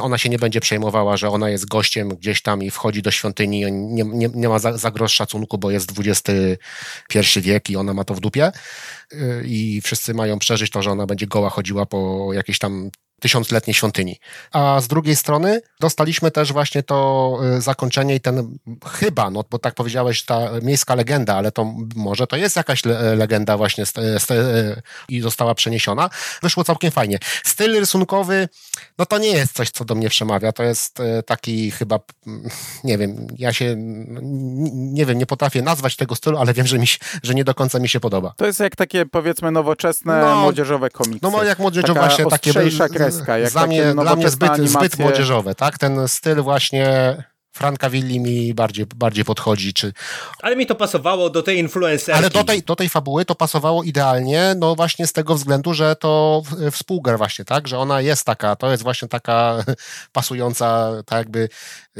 ona 0.00 0.18
się 0.18 0.28
nie 0.28 0.38
będzie 0.38 0.60
przejmowała, 0.60 1.16
że 1.16 1.28
ona 1.28 1.50
jest 1.50 1.68
gościem 1.68 2.08
gdzieś 2.08 2.42
tam 2.42 2.62
i 2.62 2.70
wchodzi 2.70 3.02
do 3.02 3.10
świątyni, 3.10 3.72
nie, 3.72 4.04
nie, 4.04 4.28
nie 4.34 4.48
ma 4.48 4.58
za, 4.58 4.78
za 4.78 4.90
grosz 4.90 5.12
szacunku, 5.12 5.58
bo 5.58 5.70
jest 5.70 5.92
XXI 5.98 7.40
wiek 7.40 7.70
i 7.70 7.76
ona 7.76 7.94
ma 7.94 8.04
to 8.04 8.14
w 8.14 8.20
dupie. 8.20 8.52
I 9.44 9.80
wszyscy 9.84 10.14
mają 10.14 10.38
przeżyć 10.38 10.70
to, 10.70 10.82
że 10.82 10.90
ona 10.90 11.06
będzie 11.06 11.26
goła 11.26 11.50
chodziła 11.50 11.86
po 11.86 12.30
jakiejś 12.32 12.58
tam 12.58 12.90
tysiącletniej 13.22 13.74
świątyni. 13.74 14.20
A 14.52 14.80
z 14.80 14.88
drugiej 14.88 15.16
strony 15.16 15.60
dostaliśmy 15.80 16.30
też 16.30 16.52
właśnie 16.52 16.82
to 16.82 17.38
y, 17.58 17.60
zakończenie 17.60 18.14
i 18.14 18.20
ten 18.20 18.58
chyba, 18.92 19.30
no 19.30 19.44
bo 19.50 19.58
tak 19.58 19.74
powiedziałeś, 19.74 20.22
ta 20.22 20.50
miejska 20.62 20.94
legenda, 20.94 21.36
ale 21.36 21.52
to 21.52 21.74
może 21.96 22.26
to 22.26 22.36
jest 22.36 22.56
jakaś 22.56 22.82
legenda 23.16 23.56
właśnie 23.56 23.86
z, 23.86 23.92
i 25.08 25.20
została 25.20 25.54
przeniesiona. 25.54 26.10
Wyszło 26.42 26.64
całkiem 26.64 26.90
fajnie. 26.90 27.18
Styl 27.44 27.80
rysunkowy, 27.80 28.48
no 28.98 29.06
to 29.06 29.18
nie 29.18 29.28
jest 29.28 29.52
coś, 29.52 29.70
co 29.70 29.84
do 29.84 29.94
mnie 29.94 30.08
przemawia. 30.08 30.52
To 30.52 30.62
jest 30.62 31.00
y, 31.00 31.22
taki 31.22 31.70
chyba, 31.70 31.98
mm, 32.26 32.48
nie 32.84 32.98
wiem, 32.98 33.26
ja 33.38 33.52
się, 33.52 33.74
nie 34.72 35.06
wiem, 35.06 35.18
nie 35.18 35.26
potrafię 35.26 35.62
nazwać 35.62 35.96
tego 35.96 36.14
stylu, 36.14 36.38
ale 36.38 36.54
wiem, 36.54 36.66
że, 36.66 36.78
mi, 36.78 36.86
że 37.22 37.34
nie 37.34 37.44
do 37.44 37.54
końca 37.54 37.78
mi 37.78 37.88
się 37.88 38.00
podoba. 38.00 38.34
To 38.36 38.46
jest 38.46 38.60
jak 38.60 38.76
takie, 38.76 39.06
powiedzmy, 39.06 39.50
nowoczesne, 39.50 40.20
no, 40.20 40.36
młodzieżowe 40.36 40.90
komiksy. 40.90 41.20
No 41.22 41.44
jak 41.44 41.58
młodzieżowe 41.58 41.94
Taka 41.94 42.06
właśnie 42.06 42.26
takie... 42.26 42.52
kreska. 43.16 43.38
Jak 43.38 43.52
dla, 43.52 43.66
mnie, 43.66 43.94
dla 43.94 44.16
mnie 44.16 44.30
zbyt, 44.30 44.56
zbyt 44.56 44.98
młodzieżowe, 44.98 45.54
tak? 45.54 45.78
Ten 45.78 46.08
styl 46.08 46.42
właśnie 46.42 47.16
Franka 47.52 47.90
Willi 47.90 48.20
mi 48.20 48.54
bardziej, 48.54 48.86
bardziej 48.96 49.24
podchodzi. 49.24 49.74
Czy... 49.74 49.92
Ale 50.42 50.56
mi 50.56 50.66
to 50.66 50.74
pasowało 50.74 51.30
do 51.30 51.42
tej 51.42 51.58
influencerki. 51.58 52.18
Ale 52.18 52.30
do 52.30 52.44
tej, 52.44 52.62
do 52.62 52.76
tej 52.76 52.88
fabuły 52.88 53.24
to 53.24 53.34
pasowało 53.34 53.82
idealnie, 53.82 54.54
no 54.56 54.74
właśnie 54.74 55.06
z 55.06 55.12
tego 55.12 55.34
względu, 55.34 55.74
że 55.74 55.96
to 55.96 56.42
współgra 56.70 57.18
właśnie, 57.18 57.44
tak? 57.44 57.68
Że 57.68 57.78
ona 57.78 58.00
jest 58.00 58.24
taka, 58.24 58.56
to 58.56 58.70
jest 58.70 58.82
właśnie 58.82 59.08
taka 59.08 59.64
pasująca, 60.12 60.90
tak 61.06 61.18
jakby 61.18 61.48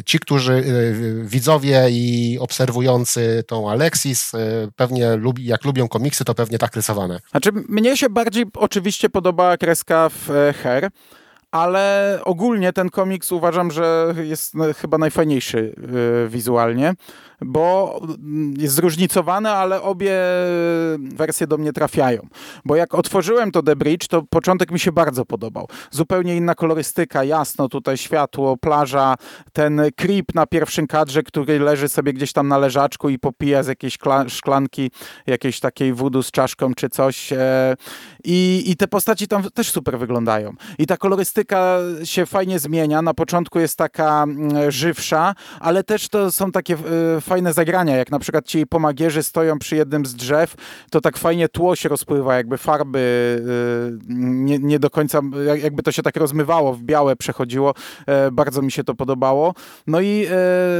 ci, 0.05 0.19
którzy 0.19 0.53
y, 0.53 1.25
widzowie 1.25 1.87
i 1.91 2.39
obserwujący 2.41 3.45
tą 3.47 3.71
Alexis 3.71 4.35
y, 4.35 4.69
pewnie 4.77 5.17
lubi, 5.17 5.45
jak 5.45 5.65
lubią 5.65 5.89
komiksy, 5.89 6.25
to 6.25 6.35
pewnie 6.35 6.59
tak 6.59 6.77
rysowane. 6.77 7.21
Znaczy 7.31 7.51
mnie 7.69 7.97
się 7.97 8.11
bardziej 8.11 8.45
oczywiście 8.55 9.11
podobała 9.11 9.57
kreska 9.57 10.09
w 10.09 10.31
e, 10.31 10.53
Her, 10.53 10.91
ale 11.53 12.19
ogólnie 12.25 12.73
ten 12.73 12.91
komiks 12.91 13.33
uważam, 13.33 13.71
że 13.71 14.15
jest 14.23 14.55
chyba 14.77 14.99
najfajniejszy 14.99 15.75
y, 16.27 16.29
wizualnie 16.29 16.95
bo 17.45 18.01
jest 18.59 18.75
zróżnicowany, 18.75 19.51
ale 19.51 19.83
obie 19.83 20.21
wersje 20.99 21.47
do 21.47 21.59
mnie 21.59 21.73
trafiają. 21.73 22.27
Bo 22.65 22.77
jak 22.77 22.95
otworzyłem 22.95 23.53
to 23.53 23.63
The 23.63 23.77
Bridge, 23.77 24.09
to 24.09 24.23
początek 24.23 24.71
mi 24.71 24.81
się 24.81 24.93
bardzo 24.93 25.25
podobał. 25.25 25.69
Zupełnie 25.91 26.37
inna 26.37 26.55
kolorystyka, 26.55 27.25
jasno 27.25 27.69
tutaj 27.69 27.97
światło, 27.97 28.57
plaża, 28.57 29.15
ten 29.53 29.83
creep 29.97 30.35
na 30.35 30.47
pierwszym 30.47 30.87
kadrze, 30.87 31.23
który 31.23 31.59
leży 31.59 31.89
sobie 31.89 32.13
gdzieś 32.13 32.33
tam 32.33 32.49
na 32.49 32.59
leżaczku 32.59 33.09
i 33.09 33.19
popija 33.19 33.63
z 33.63 33.67
jakiejś 33.67 33.99
szklanki, 34.29 34.91
jakiejś 35.27 35.61
takiej 35.61 35.93
wudu 35.93 36.23
z 36.23 36.31
czaszką 36.31 36.75
czy 36.75 36.89
coś. 36.89 37.33
E, 37.33 37.77
I, 38.25 38.63
i 38.67 38.77
te 38.77 38.89
postaci 38.89 39.29
tam 39.29 39.43
też 39.55 39.71
super 39.71 39.99
wyglądają. 39.99 40.53
I 40.79 40.87
ta 40.87 40.97
kolorystyka 40.97 41.42
kolorystyka 41.45 41.79
się 42.05 42.27
fajnie 42.27 42.59
zmienia. 42.59 43.03
Na 43.03 43.15
początku 43.15 43.59
jest 43.59 43.79
taka 43.79 44.23
mm, 44.23 44.71
żywsza, 44.71 45.35
ale 45.61 45.85
też 45.85 46.09
to 46.09 46.33
są 46.33 46.53
takie 46.53 46.77
y, 47.17 47.21
fajne 47.21 47.53
zagrania, 47.53 47.97
jak 47.97 48.11
na 48.11 48.19
przykład 48.19 48.47
ci 48.47 48.67
pomagierzy 48.67 49.23
stoją 49.23 49.59
przy 49.59 49.77
jednym 49.77 50.07
z 50.07 50.15
drzew, 50.15 50.55
to 50.91 51.01
tak 51.01 51.19
fajnie 51.19 51.49
tło 51.49 51.77
się 51.77 51.89
rozpływa, 51.89 52.37
jakby 52.37 52.59
farby 52.59 52.99
y, 53.99 54.15
nie, 54.15 54.59
nie 54.59 54.79
do 54.79 54.91
końca, 54.91 55.21
jakby 55.63 55.83
to 55.83 55.93
się 55.93 56.03
tak 56.03 56.17
rozmywało, 56.17 56.75
w 56.75 56.83
białe 56.83 57.17
przechodziło. 57.17 57.75
E, 58.07 58.31
bardzo 58.31 58.63
mi 58.63 58.73
się 58.73 58.85
to 58.85 58.95
podobało. 58.95 59.55
No 59.87 60.01
i 60.01 60.27
e, 60.27 60.29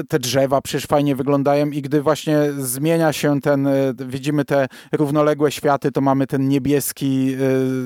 te 0.09 0.19
drzewa 0.19 0.61
przecież 0.61 0.87
fajnie 0.87 1.17
wyglądają 1.17 1.67
i 1.67 1.83
gdy 1.83 2.03
właśnie 2.03 2.39
zmienia 2.59 3.13
się 3.13 3.41
ten, 3.41 3.67
e, 3.67 3.95
widzimy 3.99 4.45
te 4.45 4.67
równoległe 4.93 5.51
światy, 5.51 5.93
to 5.93 6.01
mamy 6.01 6.27
ten 6.27 6.49
niebieski, 6.49 7.37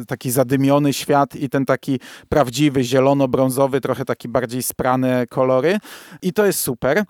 taki 0.07 0.31
zadymiony 0.31 0.93
świat 0.93 1.37
i 1.37 1.49
ten 1.49 1.65
taki 1.65 2.01
prawdziwy, 2.29 2.66
zielono-brązowy, 2.75 3.81
trochę 3.81 4.05
taki 4.05 4.29
bardziej 4.29 4.63
sprane 4.63 5.27
kolory. 5.27 5.79
I 6.23 6.33
to 6.33 6.47
jest 6.47 6.61
super. 6.61 7.05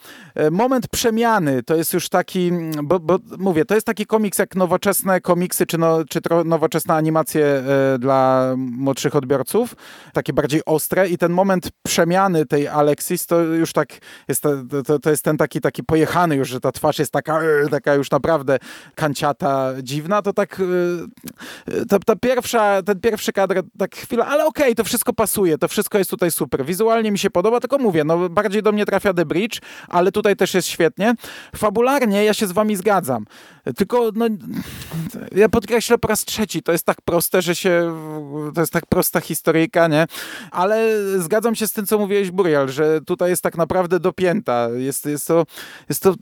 Moment 0.51 0.89
przemiany 0.89 1.63
to 1.63 1.75
jest 1.75 1.93
już 1.93 2.09
taki, 2.09 2.53
bo, 2.83 3.01
bo 3.01 3.19
mówię, 3.39 3.65
to 3.65 3.75
jest 3.75 3.87
taki 3.87 4.07
komiks 4.07 4.39
jak 4.39 4.57
nowoczesne 4.57 5.21
komiksy, 5.21 5.67
czy, 5.67 5.79
no, 5.79 6.05
czy 6.05 6.21
nowoczesne 6.45 6.95
animacje 6.95 7.63
dla 7.99 8.55
młodszych 8.57 9.17
odbiorców, 9.17 9.77
takie 10.13 10.33
bardziej 10.33 10.61
ostre. 10.67 11.09
I 11.09 11.19
ten 11.19 11.33
moment 11.33 11.71
przemiany 11.83 12.47
tej 12.47 12.69
Alexis 12.69 13.27
to 13.27 13.41
już 13.41 13.73
tak 13.73 13.89
jest, 14.29 14.43
to, 14.87 14.99
to 14.99 15.11
jest 15.11 15.25
ten 15.25 15.37
taki, 15.37 15.61
taki 15.61 15.83
pojechany 15.83 16.37
już, 16.37 16.49
że 16.49 16.61
ta 16.61 16.73
twarz 16.73 16.99
jest 16.99 17.13
taka, 17.13 17.43
e, 17.43 17.69
taka 17.71 17.95
już 17.95 18.11
naprawdę 18.11 18.59
kanciata, 18.95 19.73
dziwna, 19.83 20.23
to 20.23 20.33
tak 20.33 20.61
e, 20.61 21.85
ta, 21.89 21.99
ta 21.99 22.17
pierwsza, 22.17 22.83
ten 22.83 23.01
pierwszy 23.01 23.33
kadr, 23.33 23.63
tak 23.79 23.97
chwila, 23.97 24.27
ale 24.27 24.47
okej, 24.47 24.65
okay, 24.65 24.75
to 24.75 24.85
wszystko 24.85 25.13
pasuje, 25.13 25.46
to 25.61 25.69
wszystko 25.69 25.99
jest 25.99 26.11
tutaj 26.11 26.31
super. 26.31 26.65
Wizualnie 26.65 27.11
mi 27.13 27.19
się 27.19 27.31
podoba, 27.31 27.61
tylko 27.61 27.79
mówię, 27.79 28.05
no 28.05 28.29
bardziej 28.29 28.63
do 28.63 28.73
mnie 28.73 28.87
trafia 28.87 29.15
The 29.15 29.25
Bridge, 29.25 29.61
ale 29.89 30.13
tutaj 30.13 30.37
też 30.37 30.55
jest 30.55 30.69
świetnie. 30.69 31.15
Fabularnie 31.57 32.25
ja 32.25 32.35
się 32.35 32.47
z 32.47 32.53
wami 32.53 32.77
zgadzam. 32.77 33.25
Tylko, 33.77 34.11
no, 34.15 34.27
ja 35.33 35.49
podkreślę 35.49 35.99
po 35.99 36.09
raz 36.09 36.25
trzeci, 36.25 36.63
to 36.63 36.73
jest 36.73 36.87
tak 36.87 37.03
proste, 37.03 37.43
że 37.43 37.55
się, 37.55 37.95
to 38.55 38.61
jest 38.61 38.73
tak 38.73 38.87
prosta 38.87 39.21
historyjka, 39.21 39.89
nie? 39.89 40.07
Ale 40.51 40.89
zgadzam 41.19 41.55
się 41.55 41.67
z 41.67 41.73
tym, 41.73 41.87
co 41.87 41.99
mówiłeś, 41.99 42.31
Burial, 42.31 42.69
że 42.69 43.01
tutaj 43.01 43.31
jest 43.31 43.43
tak 43.43 43.57
naprawdę 43.57 44.01
dopięta. 44.01 44.69
Jest, 44.77 45.07
jest, 45.07 45.27
to, 45.27 45.47
jest 45.89 46.03
to 46.03 46.15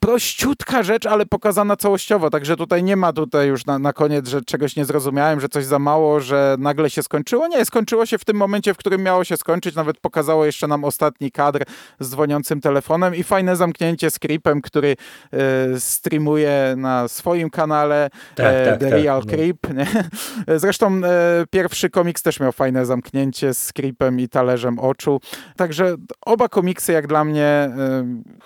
prościutka 0.00 0.82
rzecz, 0.82 1.06
ale 1.06 1.26
pokazana 1.26 1.76
całościowo, 1.76 2.30
także 2.30 2.56
tutaj 2.56 2.82
nie 2.82 2.96
ma 2.96 3.12
tutaj 3.12 3.48
już 3.48 3.66
na, 3.66 3.78
na 3.78 3.92
koniec, 3.92 4.28
że 4.28 4.42
czegoś 4.42 4.76
nie 4.76 4.84
zrozumiałem, 4.84 5.40
że 5.40 5.48
coś 5.48 5.64
za 5.64 5.78
mało, 5.78 6.20
że 6.20 6.56
nagle 6.58 6.90
się 6.90 7.02
skończyło. 7.02 7.48
Nie, 7.48 7.64
skończyło 7.64 8.06
się 8.06 8.18
w 8.20 8.24
tym 8.24 8.36
momencie, 8.36 8.74
w 8.74 8.76
którym 8.76 9.02
miało 9.02 9.24
się 9.24 9.36
skończyć. 9.36 9.74
Nawet 9.74 10.00
pokazało 10.00 10.46
jeszcze 10.46 10.66
nam 10.68 10.84
ostatni 10.84 11.30
kadr 11.30 11.64
z 12.00 12.10
dzwoniącym 12.10 12.60
telefonem 12.60 13.14
i 13.14 13.22
fajne 13.22 13.56
zamknięcie 13.56 14.10
z 14.10 14.18
Creepem, 14.18 14.60
który 14.60 14.96
e, 15.32 15.80
streamuje 15.80 16.74
na 16.76 17.08
swoim 17.08 17.50
kanale 17.50 18.10
tak, 18.34 18.46
e, 18.46 18.64
tak, 18.64 18.80
The 18.80 18.90
tak, 18.90 19.00
Real 19.00 19.22
no. 19.26 19.32
Creep. 19.32 19.74
Nie? 19.74 19.86
Zresztą 20.58 21.00
e, 21.04 21.44
pierwszy 21.50 21.90
komiks 21.90 22.22
też 22.22 22.40
miał 22.40 22.52
fajne 22.52 22.86
zamknięcie 22.86 23.54
z 23.54 23.72
Creepem 23.72 24.20
i 24.20 24.28
talerzem 24.28 24.78
oczu. 24.78 25.20
Także 25.56 25.96
oba 26.20 26.48
komiksy 26.48 26.92
jak 26.92 27.06
dla 27.06 27.24
mnie 27.24 27.70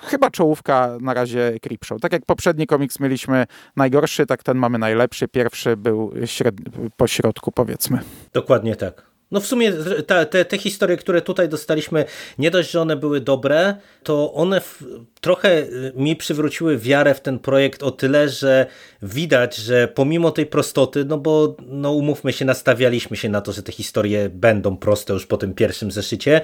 y, 0.02 0.06
chyba 0.06 0.30
czołówka 0.30 0.96
na 1.00 1.14
razie 1.14 1.58
Creepshow. 1.62 2.00
Tak 2.00 2.12
jak 2.12 2.24
poprzedni 2.26 2.66
komiks 2.66 3.00
mieliśmy 3.00 3.46
najgorszy, 3.76 4.26
tak 4.26 4.42
ten 4.42 4.58
mamy 4.58 4.78
najlepszy. 4.78 5.28
Pierwszy 5.28 5.76
był 5.76 6.12
średni, 6.24 6.64
po 6.96 7.06
środku 7.06 7.52
powiedzmy. 7.52 7.98
Dokładnie 8.32 8.76
tak. 8.76 9.13
No 9.30 9.40
w 9.40 9.46
sumie 9.46 9.72
te, 10.06 10.26
te, 10.26 10.44
te, 10.44 10.58
historie, 10.58 10.96
które 10.96 11.22
tutaj 11.22 11.48
dostaliśmy, 11.48 12.04
nie 12.38 12.50
dość, 12.50 12.70
że 12.70 12.80
one 12.80 12.96
były 12.96 13.20
dobre, 13.20 13.76
to 14.02 14.32
one 14.32 14.60
w, 14.60 14.82
trochę 15.20 15.58
y, 15.58 15.92
mi 15.96 16.16
przywróciły 16.16 16.78
wiarę 16.78 17.14
w 17.14 17.20
ten 17.20 17.38
projekt 17.38 17.82
o 17.82 17.90
tyle, 17.90 18.28
że 18.28 18.66
widać, 19.02 19.56
że 19.56 19.88
pomimo 19.88 20.30
tej 20.30 20.46
prostoty, 20.46 21.04
no 21.04 21.18
bo 21.18 21.56
no 21.66 21.92
umówmy 21.92 22.32
się, 22.32 22.44
nastawialiśmy 22.44 23.16
się 23.16 23.28
na 23.28 23.40
to, 23.40 23.52
że 23.52 23.62
te 23.62 23.72
historie 23.72 24.28
będą 24.28 24.76
proste 24.76 25.12
już 25.12 25.26
po 25.26 25.36
tym 25.36 25.54
pierwszym 25.54 25.90
zeszycie, 25.90 26.40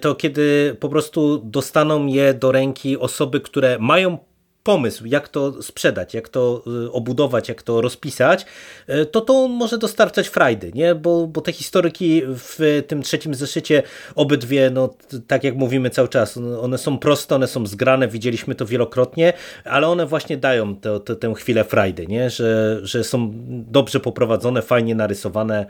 to 0.00 0.14
kiedy 0.14 0.76
po 0.80 0.88
prostu 0.88 1.38
dostaną 1.38 2.06
je 2.06 2.34
do 2.34 2.52
ręki 2.52 2.98
osoby, 2.98 3.40
które 3.40 3.78
mają 3.78 4.18
pomysł, 4.62 5.06
jak 5.06 5.28
to 5.28 5.62
sprzedać, 5.62 6.14
jak 6.14 6.28
to 6.28 6.62
y, 6.86 6.92
obudować, 6.92 7.48
jak 7.48 7.62
to 7.62 7.80
rozpisać, 7.80 8.46
y, 8.88 9.06
to 9.06 9.20
to 9.20 9.48
może 9.48 9.78
dostarczać 9.78 10.28
frajdy, 10.28 10.72
nie? 10.74 10.94
Bo, 10.94 11.26
bo 11.26 11.40
te 11.40 11.52
historyki 11.52 12.22
w 12.26 12.82
tym 12.86 13.02
trzecim 13.02 13.34
zeszycie 13.34 13.82
obydwie, 14.14 14.70
no 14.70 14.94
tak 15.26 15.44
jak 15.44 15.56
mówimy 15.56 15.90
cały 15.90 16.08
czas, 16.08 16.36
one 16.60 16.78
są 16.78 16.98
proste, 16.98 17.34
one 17.34 17.46
są 17.46 17.66
zgrane, 17.66 18.08
widzieliśmy 18.08 18.54
to 18.54 18.66
wielokrotnie, 18.66 19.32
ale 19.64 19.88
one 19.88 20.06
właśnie 20.06 20.36
dają 20.36 20.76
to, 20.76 21.00
to, 21.00 21.16
tę 21.16 21.34
chwilę 21.34 21.64
frajdy, 21.64 22.06
nie? 22.06 22.30
Że, 22.30 22.80
że 22.82 23.04
są 23.04 23.30
dobrze 23.70 24.00
poprowadzone, 24.00 24.62
fajnie 24.62 24.94
narysowane, 24.94 25.66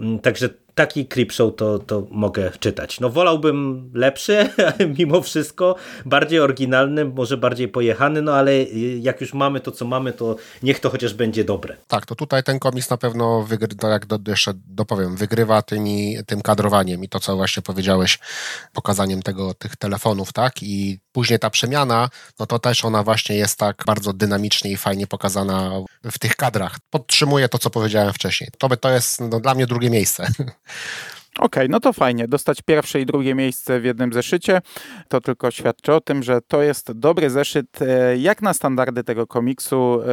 mm, 0.00 0.18
Także 0.18 0.48
taki 0.80 1.06
Creepshow 1.06 1.56
to, 1.56 1.78
to 1.78 2.06
mogę 2.10 2.50
czytać. 2.60 3.00
No 3.00 3.10
wolałbym 3.10 3.90
lepszy, 3.94 4.48
mimo 4.98 5.22
wszystko, 5.22 5.76
bardziej 6.04 6.40
oryginalny, 6.40 7.04
może 7.04 7.36
bardziej 7.36 7.68
pojechany, 7.68 8.22
no 8.22 8.34
ale 8.34 8.62
jak 9.00 9.20
już 9.20 9.34
mamy 9.34 9.60
to, 9.60 9.70
co 9.70 9.84
mamy, 9.84 10.12
to 10.12 10.36
niech 10.62 10.80
to 10.80 10.90
chociaż 10.90 11.14
będzie 11.14 11.44
dobre. 11.44 11.76
Tak, 11.88 12.06
to 12.06 12.14
tutaj 12.14 12.42
ten 12.42 12.58
komiks 12.58 12.90
na 12.90 12.96
pewno, 12.96 13.42
wygry, 13.42 13.68
jak 13.82 14.06
do, 14.06 14.18
jeszcze 14.28 14.52
dopowiem, 14.66 15.16
wygrywa 15.16 15.62
tymi, 15.62 16.16
tym 16.26 16.42
kadrowaniem 16.42 17.04
i 17.04 17.08
to, 17.08 17.20
co 17.20 17.36
właśnie 17.36 17.62
powiedziałeś, 17.62 18.18
pokazaniem 18.72 19.22
tego, 19.22 19.54
tych 19.54 19.76
telefonów, 19.76 20.32
tak, 20.32 20.62
i 20.62 20.98
później 21.12 21.38
ta 21.38 21.50
przemiana, 21.50 22.08
no 22.38 22.46
to 22.46 22.58
też 22.58 22.84
ona 22.84 23.02
właśnie 23.02 23.36
jest 23.36 23.58
tak 23.58 23.82
bardzo 23.86 24.12
dynamicznie 24.12 24.70
i 24.70 24.76
fajnie 24.76 25.06
pokazana 25.06 25.70
w 26.04 26.18
tych 26.18 26.36
kadrach. 26.36 26.78
Podtrzymuje 26.90 27.48
to, 27.48 27.58
co 27.58 27.70
powiedziałem 27.70 28.12
wcześniej. 28.12 28.50
To, 28.58 28.76
to 28.76 28.90
jest 28.90 29.20
no, 29.20 29.40
dla 29.40 29.54
mnie 29.54 29.66
drugie 29.66 29.90
miejsce. 29.90 30.26
Okej, 31.38 31.46
okay, 31.46 31.68
no 31.68 31.80
to 31.80 31.92
fajnie. 31.92 32.28
Dostać 32.28 32.62
pierwsze 32.62 33.00
i 33.00 33.06
drugie 33.06 33.34
miejsce 33.34 33.80
w 33.80 33.84
jednym 33.84 34.12
zeszycie 34.12 34.60
to 35.08 35.20
tylko 35.20 35.50
świadczy 35.50 35.94
o 35.94 36.00
tym, 36.00 36.22
że 36.22 36.40
to 36.40 36.62
jest 36.62 36.92
dobry 36.92 37.30
zeszyt 37.30 37.82
e, 37.82 38.16
jak 38.16 38.42
na 38.42 38.54
standardy 38.54 39.04
tego 39.04 39.26
komiksu, 39.26 40.00
e, 40.02 40.06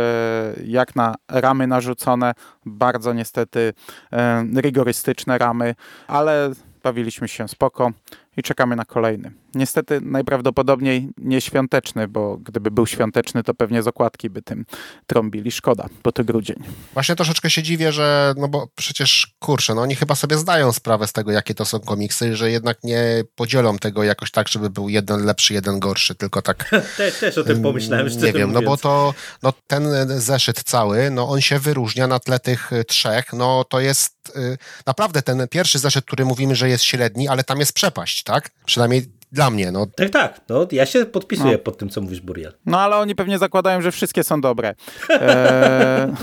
jak 0.65 0.95
na 0.95 1.15
ramy 1.27 1.67
narzucone. 1.67 2.33
Bardzo 2.65 3.13
niestety 3.13 3.73
e, 4.13 4.45
rygorystyczne 4.55 5.37
ramy, 5.37 5.75
ale 6.07 6.51
bawiliśmy 6.83 7.27
się 7.27 7.47
spoko 7.47 7.91
i 8.37 8.43
czekamy 8.43 8.75
na 8.75 8.85
kolejny. 8.85 9.31
Niestety 9.55 10.01
najprawdopodobniej 10.01 11.09
nieświąteczny, 11.17 12.07
bo 12.07 12.37
gdyby 12.37 12.71
był 12.71 12.87
świąteczny, 12.87 13.43
to 13.43 13.53
pewnie 13.53 13.83
z 13.83 13.87
okładki 13.87 14.29
by 14.29 14.41
tym 14.41 14.65
trąbili. 15.07 15.51
Szkoda, 15.51 15.85
bo 16.03 16.11
to 16.11 16.23
grudzień. 16.23 16.55
Właśnie 16.93 17.15
troszeczkę 17.15 17.49
się 17.49 17.63
dziwię, 17.63 17.91
że, 17.91 18.33
no 18.37 18.47
bo 18.47 18.67
przecież, 18.75 19.35
kurczę, 19.39 19.75
no 19.75 19.81
oni 19.81 19.95
chyba 19.95 20.15
sobie 20.15 20.37
zdają 20.37 20.71
sprawę 20.71 21.07
z 21.07 21.13
tego, 21.13 21.31
jakie 21.31 21.53
to 21.53 21.65
są 21.65 21.79
komiksy, 21.79 22.35
że 22.35 22.51
jednak 22.51 22.83
nie 22.83 23.23
podzielą 23.35 23.77
tego 23.77 24.03
jakoś 24.03 24.31
tak, 24.31 24.47
żeby 24.47 24.69
był 24.69 24.89
jeden 24.89 25.25
lepszy, 25.25 25.53
jeden 25.53 25.79
gorszy, 25.79 26.15
tylko 26.15 26.41
tak... 26.41 26.69
Te, 26.97 27.11
też 27.11 27.37
o 27.37 27.43
tym 27.43 27.61
pomyślałem, 27.61 28.07
Nie 28.07 28.33
wiem, 28.33 28.53
no 28.53 28.61
bo 28.61 28.77
to, 28.77 29.13
no 29.43 29.53
ten 29.67 29.89
zeszyt 30.19 30.63
cały, 30.63 31.11
no 31.11 31.29
on 31.29 31.41
się 31.41 31.59
wyróżnia 31.59 32.07
na 32.07 32.19
tle 32.19 32.39
tych 32.39 32.71
trzech, 32.87 33.33
no 33.33 33.63
to 33.63 33.79
jest 33.79 34.17
y, 34.35 34.57
naprawdę 34.85 35.21
ten 35.21 35.47
pierwszy 35.47 35.79
zeszyt, 35.79 36.05
który 36.05 36.25
mówimy, 36.25 36.55
że 36.55 36.69
jest 36.69 36.83
średni, 36.83 37.27
ale 37.27 37.43
tam 37.43 37.59
jest 37.59 37.73
przepaść, 37.73 38.23
tak? 38.27 38.49
Przynajmniej 38.65 39.16
dla 39.31 39.49
mnie. 39.49 39.71
No. 39.71 39.85
Tak, 39.85 40.09
tak. 40.09 40.41
No, 40.49 40.67
ja 40.71 40.85
się 40.85 41.05
podpisuję 41.05 41.51
no. 41.51 41.59
pod 41.59 41.77
tym, 41.77 41.89
co 41.89 42.01
mówisz, 42.01 42.21
Buriel. 42.21 42.53
No, 42.65 42.79
ale 42.79 42.95
oni 42.95 43.15
pewnie 43.15 43.37
zakładają, 43.37 43.81
że 43.81 43.91
wszystkie 43.91 44.23
są 44.23 44.41
dobre. 44.41 44.75
E, 45.27 46.13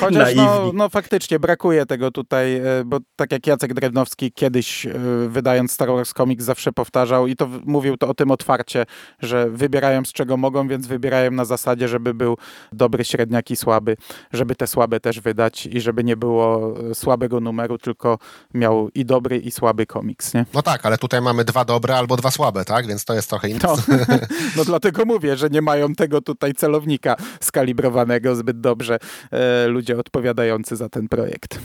chociaż 0.00 0.34
no, 0.34 0.70
no, 0.74 0.88
faktycznie 0.88 1.38
brakuje 1.38 1.86
tego 1.86 2.10
tutaj, 2.10 2.56
e, 2.56 2.62
bo 2.84 2.98
tak 3.16 3.32
jak 3.32 3.46
Jacek 3.46 3.74
Drewnowski 3.74 4.32
kiedyś 4.32 4.86
e, 4.86 4.92
wydając 5.28 5.72
Star 5.72 5.88
Wars 5.88 6.12
Comics 6.12 6.44
zawsze 6.44 6.72
powtarzał 6.72 7.26
i 7.26 7.36
to 7.36 7.48
mówił 7.64 7.96
to 7.96 8.08
o 8.08 8.14
tym 8.14 8.30
otwarcie, 8.30 8.86
że 9.20 9.50
wybierają 9.50 10.04
z 10.04 10.12
czego 10.12 10.36
mogą, 10.36 10.68
więc 10.68 10.86
wybierają 10.86 11.30
na 11.30 11.44
zasadzie, 11.44 11.88
żeby 11.88 12.14
był 12.14 12.36
dobry, 12.72 13.04
średniak 13.04 13.50
i 13.50 13.56
słaby, 13.56 13.96
żeby 14.32 14.54
te 14.54 14.66
słabe 14.66 15.00
też 15.00 15.20
wydać 15.20 15.66
i 15.66 15.80
żeby 15.80 16.04
nie 16.04 16.16
było 16.16 16.74
e, 16.90 16.94
słabego 16.94 17.40
numeru, 17.40 17.78
tylko 17.78 18.18
miał 18.54 18.88
i 18.94 19.04
dobry 19.04 19.38
i 19.38 19.50
słaby 19.50 19.86
komiks, 19.86 20.34
nie? 20.34 20.46
No 20.54 20.62
tak, 20.62 20.86
ale 20.86 20.98
tutaj 20.98 21.20
mamy 21.20 21.44
dwa 21.44 21.64
dobre 21.64 21.96
albo 21.96 22.16
dwa 22.16 22.30
słabe, 22.32 22.64
tak? 22.64 22.86
Więc 22.86 23.04
to 23.04 23.14
jest 23.14 23.28
trochę 23.28 23.48
inne. 23.48 23.60
No, 23.62 23.76
no 24.56 24.64
dlatego 24.64 25.04
mówię, 25.04 25.36
że 25.36 25.48
nie 25.50 25.62
mają 25.62 25.94
tego 25.94 26.20
tutaj 26.20 26.52
celownika 26.52 27.16
skalibrowanego 27.40 28.36
zbyt 28.36 28.60
dobrze 28.60 28.98
e, 29.30 29.66
ludzie 29.66 29.98
odpowiadający 29.98 30.76
za 30.76 30.88
ten 30.88 31.08
projekt. 31.08 31.58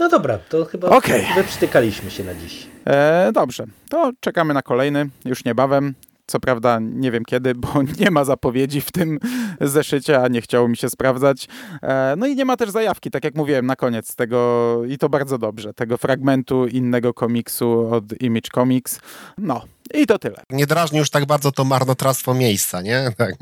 No 0.00 0.08
dobra, 0.08 0.38
to 0.38 0.64
chyba 0.64 0.88
okay. 0.88 1.24
wyprztykaliśmy 1.34 2.10
się 2.10 2.24
na 2.24 2.34
dziś. 2.34 2.66
E, 2.86 3.30
dobrze, 3.34 3.64
to 3.88 4.12
czekamy 4.20 4.54
na 4.54 4.62
kolejny 4.62 5.08
już 5.24 5.44
niebawem. 5.44 5.94
Co 6.26 6.40
prawda 6.40 6.78
nie 6.80 7.10
wiem 7.10 7.24
kiedy, 7.24 7.54
bo 7.54 7.68
nie 8.00 8.10
ma 8.10 8.24
zapowiedzi 8.24 8.80
w 8.80 8.92
tym 8.92 9.18
zeszycie, 9.60 10.22
a 10.22 10.28
nie 10.28 10.40
chciało 10.40 10.68
mi 10.68 10.76
się 10.76 10.90
sprawdzać. 10.90 11.48
E, 11.82 12.14
no 12.18 12.26
i 12.26 12.36
nie 12.36 12.44
ma 12.44 12.56
też 12.56 12.70
zajawki, 12.70 13.10
tak 13.10 13.24
jak 13.24 13.34
mówiłem 13.34 13.66
na 13.66 13.76
koniec 13.76 14.16
tego, 14.16 14.82
i 14.88 14.98
to 14.98 15.08
bardzo 15.08 15.38
dobrze, 15.38 15.74
tego 15.74 15.96
fragmentu 15.96 16.66
innego 16.66 17.14
komiksu 17.14 17.94
od 17.94 18.22
Image 18.22 18.50
Comics. 18.54 19.00
No, 19.38 19.62
i 19.94 20.06
to 20.06 20.18
tyle. 20.18 20.42
Nie 20.50 20.66
drażni 20.66 20.98
już 20.98 21.10
tak 21.10 21.26
bardzo 21.26 21.52
to 21.52 21.64
marnotrawstwo 21.64 22.34
miejsca, 22.34 22.82
nie? 22.82 23.10
Tak. 23.18 23.34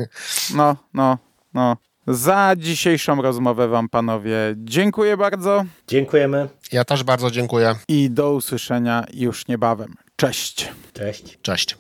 No, 0.55 0.77
no, 0.95 1.19
no. 1.55 1.77
Za 2.07 2.53
dzisiejszą 2.57 3.23
rozmowę 3.23 3.69
Wam, 3.69 3.89
panowie, 3.89 4.37
dziękuję 4.57 5.17
bardzo 5.17 5.65
Dziękujemy. 5.89 6.49
Ja 6.73 6.85
też 6.85 7.03
bardzo 7.05 7.31
dziękuję. 7.31 7.75
i 7.89 8.11
do 8.11 8.33
usłyszenia 8.33 9.05
już 9.15 9.49
niebawem. 9.49 9.95
Cześć. 10.17 10.69
Cześć. 10.93 11.39
Cześć. 11.43 11.77